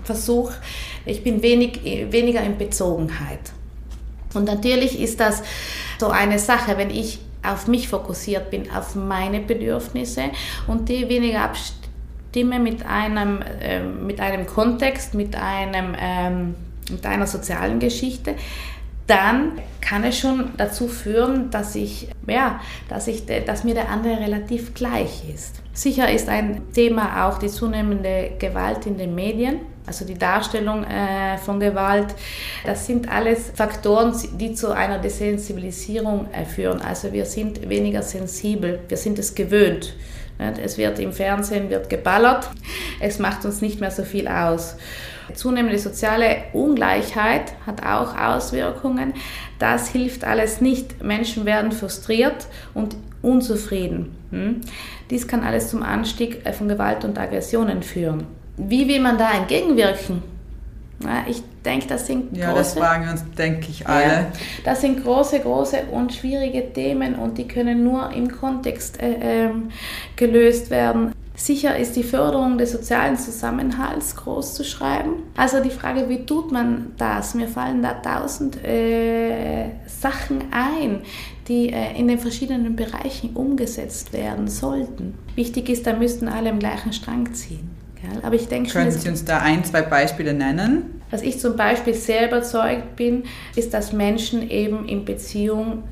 versuche, 0.03 0.53
ich 1.05 1.21
bin 1.21 1.41
wenig, 1.41 1.83
weniger 1.83 2.41
in 2.41 2.57
Bezogenheit. 2.57 3.51
Und 4.33 4.45
natürlich 4.45 4.99
ist 4.99 5.19
das 5.19 5.43
so 5.99 6.07
eine 6.07 6.39
Sache, 6.39 6.77
wenn 6.77 6.89
ich 6.89 7.19
auf 7.43 7.67
mich 7.67 7.89
fokussiert 7.89 8.49
bin, 8.49 8.71
auf 8.71 8.95
meine 8.95 9.39
Bedürfnisse 9.39 10.23
und 10.67 10.87
die 10.89 11.09
weniger 11.09 11.41
abstimmen 11.41 11.84
Stimme 12.35 12.59
mit 12.59 12.85
einem, 12.85 13.41
äh, 13.61 13.79
mit 13.79 14.19
einem 14.19 14.45
Kontext, 14.45 15.13
mit, 15.13 15.37
einem, 15.37 15.95
ähm, 15.97 16.55
mit 16.91 17.05
einer 17.05 17.27
sozialen 17.27 17.79
Geschichte, 17.79 18.35
dann 19.07 19.53
kann 19.79 20.03
es 20.03 20.19
schon 20.19 20.49
dazu 20.57 20.89
führen, 20.89 21.49
dass, 21.49 21.75
ich, 21.75 22.09
ja, 22.27 22.59
dass, 22.89 23.07
ich, 23.07 23.23
dass 23.45 23.63
mir 23.63 23.73
der 23.73 23.87
andere 23.87 24.19
relativ 24.19 24.73
gleich 24.73 25.23
ist. 25.33 25.61
Sicher 25.71 26.11
ist 26.11 26.27
ein 26.27 26.73
Thema 26.73 27.25
auch 27.25 27.37
die 27.37 27.47
zunehmende 27.47 28.31
Gewalt 28.37 28.85
in 28.85 28.97
den 28.97 29.15
Medien. 29.15 29.59
also 29.87 30.03
die 30.03 30.17
Darstellung 30.17 30.83
äh, 30.83 31.37
von 31.37 31.61
Gewalt. 31.61 32.15
Das 32.65 32.85
sind 32.85 33.09
alles 33.09 33.51
Faktoren, 33.55 34.13
die 34.37 34.55
zu 34.55 34.75
einer 34.75 34.99
Desensibilisierung 34.99 36.27
äh, 36.33 36.43
führen. 36.43 36.81
Also 36.81 37.13
wir 37.13 37.23
sind 37.23 37.69
weniger 37.69 38.01
sensibel, 38.01 38.79
wir 38.89 38.97
sind 38.97 39.19
es 39.19 39.33
gewöhnt. 39.33 39.93
Es 40.37 40.77
wird 40.77 40.99
im 40.99 41.13
Fernsehen 41.13 41.69
wird 41.69 41.89
geballert, 41.89 42.49
es 42.99 43.19
macht 43.19 43.45
uns 43.45 43.61
nicht 43.61 43.79
mehr 43.79 43.91
so 43.91 44.03
viel 44.03 44.27
aus. 44.27 44.75
Zunehmende 45.33 45.79
soziale 45.79 46.43
Ungleichheit 46.53 47.53
hat 47.65 47.85
auch 47.85 48.15
Auswirkungen. 48.15 49.13
Das 49.57 49.87
hilft 49.87 50.23
alles 50.23 50.61
nicht. 50.61 51.03
Menschen 51.03 51.45
werden 51.45 51.71
frustriert 51.71 52.47
und 52.73 52.95
unzufrieden. 53.21 54.15
Hm? 54.31 54.61
Dies 55.09 55.27
kann 55.27 55.43
alles 55.43 55.69
zum 55.69 55.81
Anstieg 55.81 56.41
von 56.55 56.67
Gewalt 56.67 57.05
und 57.05 57.17
Aggressionen 57.17 57.81
führen. 57.81 58.27
Wie 58.57 58.87
will 58.87 58.99
man 58.99 59.17
da 59.17 59.31
entgegenwirken? 59.31 60.34
Ja, 61.03 61.25
ich 61.27 61.43
denke, 61.63 61.87
das 61.87 62.07
sind 62.07 62.29
große, 62.29 62.41
Ja, 62.41 62.53
das 62.53 62.73
fragen 62.73 63.09
uns, 63.09 63.23
denke 63.37 63.67
ich, 63.69 63.85
alle. 63.87 64.03
Ja, 64.03 64.27
das 64.63 64.81
sind 64.81 65.03
große, 65.03 65.39
große 65.39 65.77
und 65.91 66.13
schwierige 66.13 66.71
Themen 66.71 67.15
und 67.15 67.37
die 67.37 67.47
können 67.47 67.83
nur 67.83 68.11
im 68.11 68.31
Kontext 68.31 69.01
äh, 69.01 69.47
äh, 69.47 69.49
gelöst 70.15 70.69
werden. 70.69 71.11
Sicher 71.37 71.77
ist 71.77 71.97
die 71.97 72.03
Förderung 72.03 72.57
des 72.57 72.71
sozialen 72.71 73.17
Zusammenhalts 73.17 74.15
groß 74.15 74.53
zu 74.53 74.63
schreiben. 74.63 75.23
Also 75.35 75.61
die 75.61 75.69
Frage, 75.69 76.07
wie 76.07 76.25
tut 76.25 76.53
man 76.53 76.93
das? 76.97 77.35
Mir 77.35 77.49
fallen 77.49 77.81
da 77.81 77.95
tausend 77.95 78.63
äh, 78.63 79.65
Sachen 79.85 80.45
ein, 80.51 81.01
die 81.49 81.73
äh, 81.73 81.99
in 81.99 82.07
den 82.07 82.19
verschiedenen 82.19 82.77
Bereichen 82.77 83.35
umgesetzt 83.35 84.13
werden 84.13 84.47
sollten. 84.47 85.17
Wichtig 85.35 85.67
ist, 85.67 85.85
da 85.85 85.93
müssten 85.93 86.29
alle 86.29 86.49
im 86.49 86.59
gleichen 86.59 86.93
Strang 86.93 87.33
ziehen. 87.33 87.69
Aber 88.21 88.35
ich 88.35 88.47
denke 88.47 88.71
Können 88.71 88.91
Sie 88.91 89.09
uns 89.09 89.25
da 89.25 89.39
ein, 89.39 89.63
zwei 89.63 89.81
Beispiele 89.81 90.33
nennen? 90.33 91.01
Was 91.11 91.21
ich 91.21 91.39
zum 91.39 91.55
Beispiel 91.55 91.93
sehr 91.93 92.27
überzeugt 92.27 92.95
bin, 92.95 93.23
ist, 93.55 93.73
dass 93.73 93.93
Menschen 93.93 94.49
eben 94.49 94.87
in 94.87 95.05
Beziehung 95.05 95.83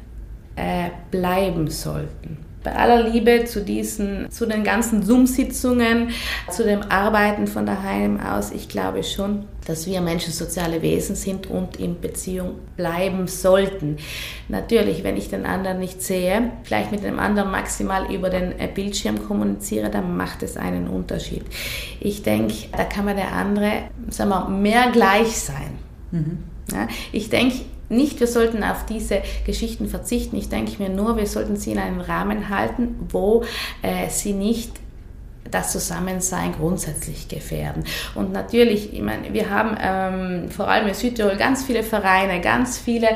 äh, 0.56 0.89
bleiben 1.12 1.69
sollten 1.69 2.38
bei 2.63 2.76
aller 2.76 3.10
Liebe 3.10 3.45
zu 3.45 3.62
diesen, 3.62 4.32
zu 4.32 4.45
den 4.45 4.63
ganzen 4.63 5.04
Zoom-Sitzungen, 5.04 6.10
zu 6.49 6.63
dem 6.63 6.82
Arbeiten 6.84 7.47
von 7.47 7.65
daheim 7.65 8.19
aus, 8.19 8.52
ich 8.52 8.69
glaube 8.69 9.04
schon, 9.04 9.45
dass 9.65 9.88
wir 9.88 10.02
Menschen 10.02 10.34
soziale 10.34 10.82
Wesen 10.82 11.15
sind 11.15 11.47
und 11.47 11.78
in 11.78 11.99
Beziehung 11.99 12.56
bleiben 12.76 13.28
sollten. 13.28 13.97
Natürlich, 14.49 15.04
wenn 15.04 15.17
ich 15.17 15.30
den 15.30 15.45
anderen 15.45 15.80
nicht 15.80 16.02
sehe, 16.02 16.52
vielleicht 16.63 16.91
mit 16.91 17.04
dem 17.04 17.19
anderen 17.19 17.52
maximal 17.52 18.13
über 18.13 18.30
den 18.30 18.60
äh, 18.60 18.67
Bildschirm 18.73 19.26
kommuniziere, 19.28 19.89
dann 19.89 20.17
macht 20.17 20.43
es 20.43 20.58
einen 20.58 20.88
Unterschied. 20.88 21.43
Ich 21.99 22.23
denke, 22.23 22.54
da 22.71 22.84
kann 22.84 23.06
man 23.06 23.15
der 23.15 23.34
andere, 23.34 23.84
sagen 24.10 24.30
wir, 24.30 24.49
mehr 24.49 24.91
gleich 24.91 25.38
sein. 25.38 25.78
Mhm. 26.12 26.39
Ja, 26.71 26.88
ich 27.12 27.30
denke, 27.30 27.60
nicht, 27.89 28.19
wir 28.19 28.28
sollten 28.28 28.63
auf 28.63 28.86
diese 28.86 29.21
Geschichten 29.45 29.88
verzichten. 29.88 30.36
Ich 30.38 30.49
denke 30.49 30.82
mir 30.82 30.89
nur, 30.89 31.17
wir 31.17 31.28
sollten 31.28 31.56
sie 31.56 31.71
in 31.71 31.80
einem 31.80 31.99
Rahmen 31.99 32.49
halten, 32.49 32.95
wo 33.10 33.43
äh, 33.82 34.10
sie 34.10 34.34
nicht 34.34 34.71
das 35.51 35.71
Zusammensein 35.71 36.53
grundsätzlich 36.53 37.27
gefährden. 37.27 37.84
Und 38.15 38.32
natürlich, 38.32 38.93
ich 38.93 39.01
meine, 39.01 39.34
wir 39.34 39.49
haben 39.49 39.77
ähm, 39.79 40.49
vor 40.49 40.67
allem 40.67 40.88
in 40.88 40.93
Südtirol 40.93 41.36
ganz 41.36 41.63
viele 41.63 41.84
Vereine, 41.84 42.41
ganz 42.41 42.77
viele, 42.77 43.10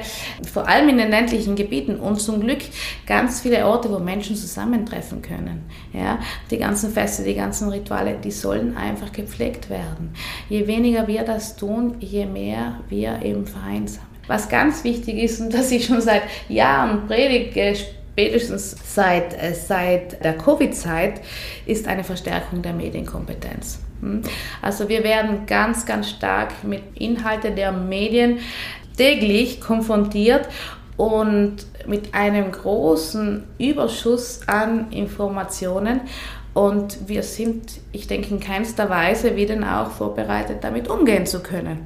vor 0.51 0.67
allem 0.67 0.89
in 0.89 0.97
den 0.97 1.09
ländlichen 1.09 1.55
Gebieten 1.55 1.95
und 1.95 2.19
zum 2.19 2.41
Glück 2.41 2.59
ganz 3.05 3.41
viele 3.41 3.65
Orte, 3.65 3.89
wo 3.89 3.99
Menschen 3.99 4.35
zusammentreffen 4.35 5.21
können. 5.21 5.63
Ja? 5.93 6.19
Die 6.51 6.57
ganzen 6.57 6.91
Feste, 6.91 7.23
die 7.23 7.35
ganzen 7.35 7.69
Rituale, 7.69 8.17
die 8.23 8.31
sollen 8.31 8.77
einfach 8.77 9.11
gepflegt 9.11 9.69
werden. 9.69 10.13
Je 10.49 10.67
weniger 10.67 11.07
wir 11.07 11.23
das 11.23 11.55
tun, 11.55 11.95
je 11.99 12.25
mehr 12.25 12.81
wir 12.89 13.21
eben 13.23 13.47
vereinsamen. 13.47 14.07
Was 14.27 14.49
ganz 14.49 14.83
wichtig 14.83 15.17
ist 15.17 15.39
und 15.39 15.53
das 15.53 15.71
ich 15.71 15.85
schon 15.85 16.01
seit 16.01 16.23
Jahren 16.49 17.07
predige, 17.07 17.77
spätestens 18.17 18.75
seit, 18.83 19.39
äh, 19.39 19.53
seit 19.53 20.23
der 20.25 20.35
Covid-Zeit, 20.35 21.21
ist 21.67 21.87
eine 21.87 22.03
Verstärkung 22.03 22.63
der 22.63 22.73
Medienkompetenz. 22.73 23.79
Hm? 24.01 24.23
Also 24.59 24.89
wir 24.89 25.03
werden 25.03 25.45
ganz, 25.45 25.85
ganz 25.85 26.09
stark 26.09 26.63
mit 26.63 26.81
Inhalten 26.95 27.55
der 27.55 27.71
Medien 27.71 28.39
täglich 28.97 29.61
konfrontiert 29.61 30.49
und 30.97 31.57
mit 31.85 32.15
einem 32.15 32.51
großen 32.51 33.43
Überschuss 33.59 34.39
an 34.47 34.91
Informationen. 34.91 36.01
Und 36.55 37.07
wir 37.07 37.21
sind, 37.21 37.73
ich 37.91 38.07
denke, 38.07 38.29
in 38.29 38.39
keinster 38.39 38.89
Weise 38.89 39.35
wieder 39.35 39.55
auch 39.79 39.91
vorbereitet, 39.91 40.63
damit 40.63 40.87
umgehen 40.87 41.27
zu 41.27 41.43
können 41.43 41.85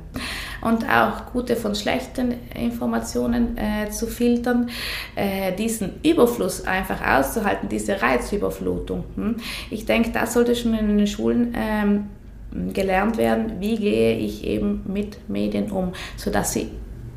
und 0.62 0.86
auch 0.90 1.32
gute 1.34 1.56
von 1.56 1.76
schlechten 1.76 2.36
Informationen 2.56 3.58
äh, 3.58 3.90
zu 3.90 4.08
filtern, 4.08 4.70
äh, 5.16 5.54
diesen 5.54 5.94
Überfluss 6.04 6.66
einfach 6.66 7.02
auszuhalten, 7.06 7.68
diese 7.70 8.02
Reizüberflutung. 8.02 9.04
Hm? 9.16 9.36
Ich 9.70 9.86
denke, 9.86 10.12
das 10.12 10.34
sollte 10.34 10.56
schon 10.56 10.74
in 10.74 10.98
den 10.98 11.08
Schulen 11.08 11.56
ähm, 11.56 12.74
gelernt 12.74 13.18
werden, 13.18 13.54
wie 13.60 13.78
gehe 13.78 14.18
ich 14.18 14.46
eben 14.46 14.84
mit 14.88 15.30
Medien 15.30 15.72
um, 15.72 15.94
sodass 16.18 16.54
sie 16.54 16.70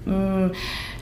mh, 0.06 0.52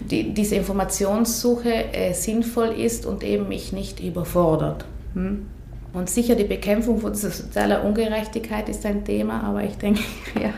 die, 0.01 0.33
diese 0.33 0.57
Informationssuche 0.57 1.93
äh, 1.93 2.13
sinnvoll 2.13 2.69
ist 2.69 3.07
und 3.07 3.23
eben 3.23 3.49
mich 3.49 3.73
nicht 3.73 4.01
überfordert. 4.01 4.85
Hm? 5.15 5.47
Und 5.93 6.09
sicher 6.09 6.35
die 6.35 6.45
Bekämpfung 6.45 6.99
von 7.01 7.15
sozialer 7.15 7.85
Ungerechtigkeit 7.85 8.69
ist 8.69 8.87
ein 8.87 9.05
Thema, 9.05 9.43
aber 9.43 9.63
ich 9.63 9.77
denke, 9.77 10.01
ja, 10.43 10.55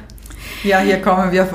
ja, 0.62 0.80
hier 0.80 1.00
kommen 1.00 1.30
wir 1.33 1.46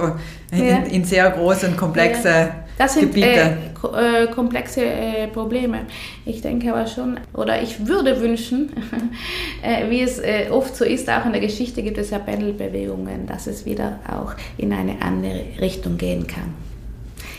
in, 0.52 0.66
ja. 0.66 0.78
in 0.78 1.04
sehr 1.04 1.30
große 1.30 1.68
und 1.68 1.78
komplexe 1.78 2.30
ja. 2.30 2.56
das 2.78 2.94
sind, 2.94 3.14
Gebiete. 3.14 3.58
Äh, 3.96 4.28
komplexe 4.28 4.84
äh, 4.84 5.28
Probleme. 5.28 5.82
Ich 6.26 6.42
denke 6.42 6.74
aber 6.74 6.88
schon, 6.88 7.20
oder 7.34 7.62
ich 7.62 7.88
würde 7.88 8.20
wünschen, 8.20 8.72
äh, 9.62 9.90
wie 9.90 10.02
es 10.02 10.20
äh, 10.20 10.48
oft 10.52 10.76
so 10.76 10.84
ist, 10.84 11.10
auch 11.10 11.26
in 11.26 11.32
der 11.32 11.42
Geschichte 11.42 11.82
gibt 11.82 11.98
es 11.98 12.10
ja 12.10 12.20
Pendelbewegungen, 12.20 13.26
dass 13.26 13.48
es 13.48 13.66
wieder 13.66 14.00
auch 14.10 14.34
in 14.58 14.74
eine 14.74 15.02
andere 15.02 15.44
Richtung 15.62 15.98
gehen 15.98 16.28
kann. 16.28 16.54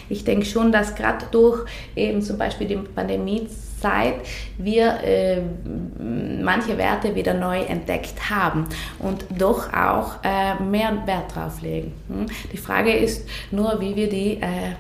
Ich 0.09 0.25
denke 0.25 0.45
schon, 0.45 0.73
dass 0.73 0.95
gerade 0.95 1.27
durch 1.31 1.65
eben 1.95 2.21
zum 2.23 2.37
Beispiel 2.37 2.67
die 2.67 2.77
Pandemie 2.77 3.47
Zeit 3.81 4.15
wir 4.59 5.03
äh, 5.03 5.41
manche 6.43 6.77
Werte 6.79 7.15
wieder 7.15 7.35
neu 7.35 7.61
entdeckt 7.61 8.31
haben 8.31 8.67
und 8.99 9.25
doch 9.39 9.73
auch 9.73 10.23
äh, 10.23 10.63
mehr 10.63 11.07
Wert 11.07 11.35
drauf 11.35 11.61
legen. 11.63 11.93
Hm? 12.09 12.27
Die 12.53 12.57
Frage 12.57 12.93
ist 12.93 13.27
nur, 13.51 13.81
wie 13.81 13.97
wir 13.97 14.09
die 14.09 14.41
äh, 14.41 14.75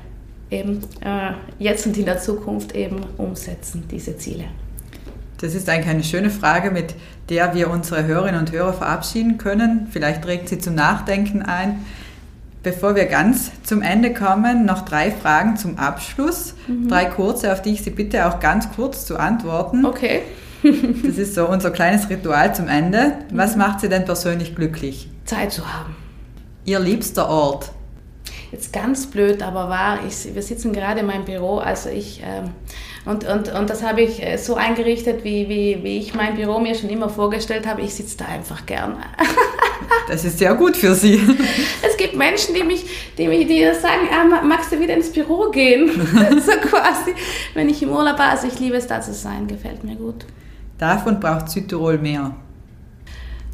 eben 0.50 0.80
äh, 1.04 1.32
jetzt 1.58 1.86
und 1.86 1.96
in 1.96 2.04
der 2.04 2.18
Zukunft 2.18 2.74
eben 2.74 3.00
umsetzen, 3.16 3.84
diese 3.90 4.16
Ziele. 4.16 4.44
Das 5.40 5.54
ist 5.54 5.68
eigentlich 5.70 5.88
eine 5.88 6.04
schöne 6.04 6.28
Frage, 6.28 6.70
mit 6.70 6.94
der 7.30 7.54
wir 7.54 7.70
unsere 7.70 8.04
Hörerinnen 8.04 8.40
und 8.40 8.52
Hörer 8.52 8.74
verabschieden 8.74 9.38
können. 9.38 9.88
Vielleicht 9.90 10.26
regt 10.26 10.48
sie 10.50 10.58
zum 10.58 10.74
Nachdenken 10.74 11.42
ein. 11.42 11.86
Bevor 12.62 12.94
wir 12.94 13.06
ganz 13.06 13.50
zum 13.62 13.80
Ende 13.80 14.12
kommen, 14.12 14.66
noch 14.66 14.84
drei 14.84 15.10
Fragen 15.10 15.56
zum 15.56 15.78
Abschluss. 15.78 16.54
Mhm. 16.66 16.88
Drei 16.88 17.06
kurze, 17.06 17.52
auf 17.52 17.62
die 17.62 17.72
ich 17.72 17.82
Sie 17.82 17.90
bitte 17.90 18.26
auch 18.26 18.38
ganz 18.38 18.70
kurz 18.74 19.06
zu 19.06 19.18
antworten. 19.18 19.86
Okay. 19.86 20.22
das 20.62 21.16
ist 21.16 21.34
so 21.34 21.48
unser 21.48 21.70
kleines 21.70 22.10
Ritual 22.10 22.54
zum 22.54 22.68
Ende. 22.68 23.14
Was 23.32 23.52
mhm. 23.52 23.62
macht 23.62 23.80
Sie 23.80 23.88
denn 23.88 24.04
persönlich 24.04 24.54
glücklich? 24.54 25.08
Zeit 25.24 25.52
zu 25.52 25.72
haben. 25.72 25.96
Ihr 26.66 26.80
liebster 26.80 27.30
Ort? 27.30 27.70
Jetzt 28.52 28.72
ganz 28.72 29.06
blöd, 29.06 29.42
aber 29.42 29.70
wahr. 29.70 30.00
Ich, 30.06 30.34
wir 30.34 30.42
sitzen 30.42 30.72
gerade 30.72 31.00
in 31.00 31.06
meinem 31.06 31.24
Büro, 31.24 31.58
also 31.58 31.88
ich. 31.88 32.20
Ähm, 32.22 32.50
und, 33.06 33.24
und, 33.26 33.50
und 33.54 33.70
das 33.70 33.82
habe 33.82 34.02
ich 34.02 34.22
äh, 34.22 34.36
so 34.36 34.56
eingerichtet, 34.56 35.24
wie, 35.24 35.48
wie, 35.48 35.82
wie 35.82 35.98
ich 35.98 36.14
mein 36.14 36.34
Büro 36.34 36.58
mir 36.58 36.74
schon 36.74 36.90
immer 36.90 37.08
vorgestellt 37.08 37.66
habe. 37.66 37.80
Ich 37.80 37.94
sitze 37.94 38.18
da 38.18 38.26
einfach 38.26 38.66
gern. 38.66 38.96
Das 40.08 40.24
ist 40.24 40.38
sehr 40.38 40.54
gut 40.54 40.76
für 40.76 40.94
Sie. 40.94 41.20
Es 41.82 41.96
gibt 41.96 42.16
Menschen, 42.16 42.54
die 42.54 42.64
mich, 42.64 42.84
die 43.18 43.28
mich 43.28 43.46
die 43.46 43.62
sagen, 43.80 44.08
ah, 44.10 44.42
magst 44.42 44.72
du 44.72 44.80
wieder 44.80 44.94
ins 44.94 45.12
Büro 45.12 45.50
gehen? 45.50 45.90
so 45.90 46.52
quasi, 46.68 47.14
wenn 47.54 47.68
ich 47.68 47.82
im 47.82 47.90
Urlaub 47.90 48.18
war. 48.18 48.30
Also 48.30 48.46
ich 48.46 48.58
liebe 48.58 48.76
es, 48.76 48.86
da 48.86 49.00
zu 49.00 49.12
sein, 49.12 49.46
gefällt 49.46 49.84
mir 49.84 49.96
gut. 49.96 50.24
Davon 50.78 51.20
braucht 51.20 51.50
Südtirol 51.50 51.98
mehr. 51.98 52.34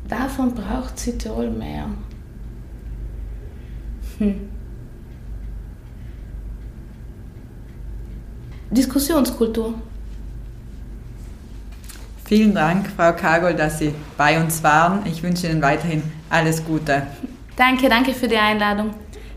Davon 0.09 0.55
braucht 0.55 0.99
Südtirol 0.99 1.51
mehr. 1.51 1.91
Hm. 4.19 4.49
Diskussionskultur. 8.71 9.75
Vielen 12.25 12.55
Dank, 12.55 12.89
Frau 12.97 13.13
Kagol, 13.13 13.55
dass 13.55 13.79
Sie 13.79 13.95
bei 14.17 14.41
uns 14.41 14.63
waren. 14.65 15.07
Ich 15.07 15.23
wünsche 15.23 15.47
Ihnen 15.47 15.63
weiterhin 15.63 16.03
alles 16.31 16.65
Gute. 16.65 17.07
Danke, 17.57 17.89
danke 17.89 18.13
für 18.13 18.29
die 18.29 18.37
Einladung. 18.37 18.91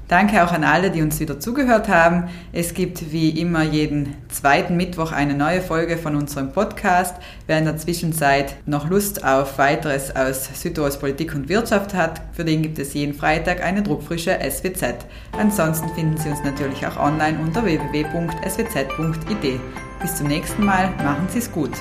Danke 0.10 0.44
auch 0.44 0.52
an 0.52 0.64
alle, 0.64 0.90
die 0.90 1.04
uns 1.04 1.20
wieder 1.20 1.40
zugehört 1.40 1.88
haben. 1.88 2.30
Es 2.52 2.74
gibt 2.74 3.12
wie 3.12 3.30
immer 3.30 3.62
jeden 3.62 4.16
zweiten 4.30 4.76
Mittwoch 4.76 5.12
eine 5.12 5.36
neue 5.36 5.62
Folge 5.62 6.00
von 6.00 6.16
unserem 6.16 6.52
Podcast. 6.52 7.16
Wer 7.46 7.60
in 7.60 7.66
der 7.66 7.78
Zwischenzeit 7.78 8.56
noch 8.66 8.90
Lust 8.90 9.24
auf 9.24 9.60
weiteres 9.60 10.16
aus 10.16 10.50
Südtirol's 10.60 10.98
Politik 10.98 11.36
und 11.36 11.48
Wirtschaft 11.48 11.94
hat, 11.94 12.22
für 12.34 12.44
den 12.44 12.64
gibt 12.64 12.80
es 12.80 12.96
jeden 12.96 13.14
Freitag 13.14 13.64
eine 13.64 13.84
druckfrische 13.84 14.40
SWZ. 14.42 15.06
Ansonsten 15.38 15.90
finden 15.90 16.18
Sie 16.18 16.30
uns 16.30 16.44
natürlich 16.44 16.88
auch 16.88 16.98
online 16.98 17.38
unter 17.38 17.64
www.swz.id. 17.64 19.60
Bis 20.02 20.16
zum 20.16 20.26
nächsten 20.28 20.66
Mal, 20.66 20.90
machen 21.04 21.28
Sie 21.30 21.38
es 21.38 21.52
gut. 21.52 21.74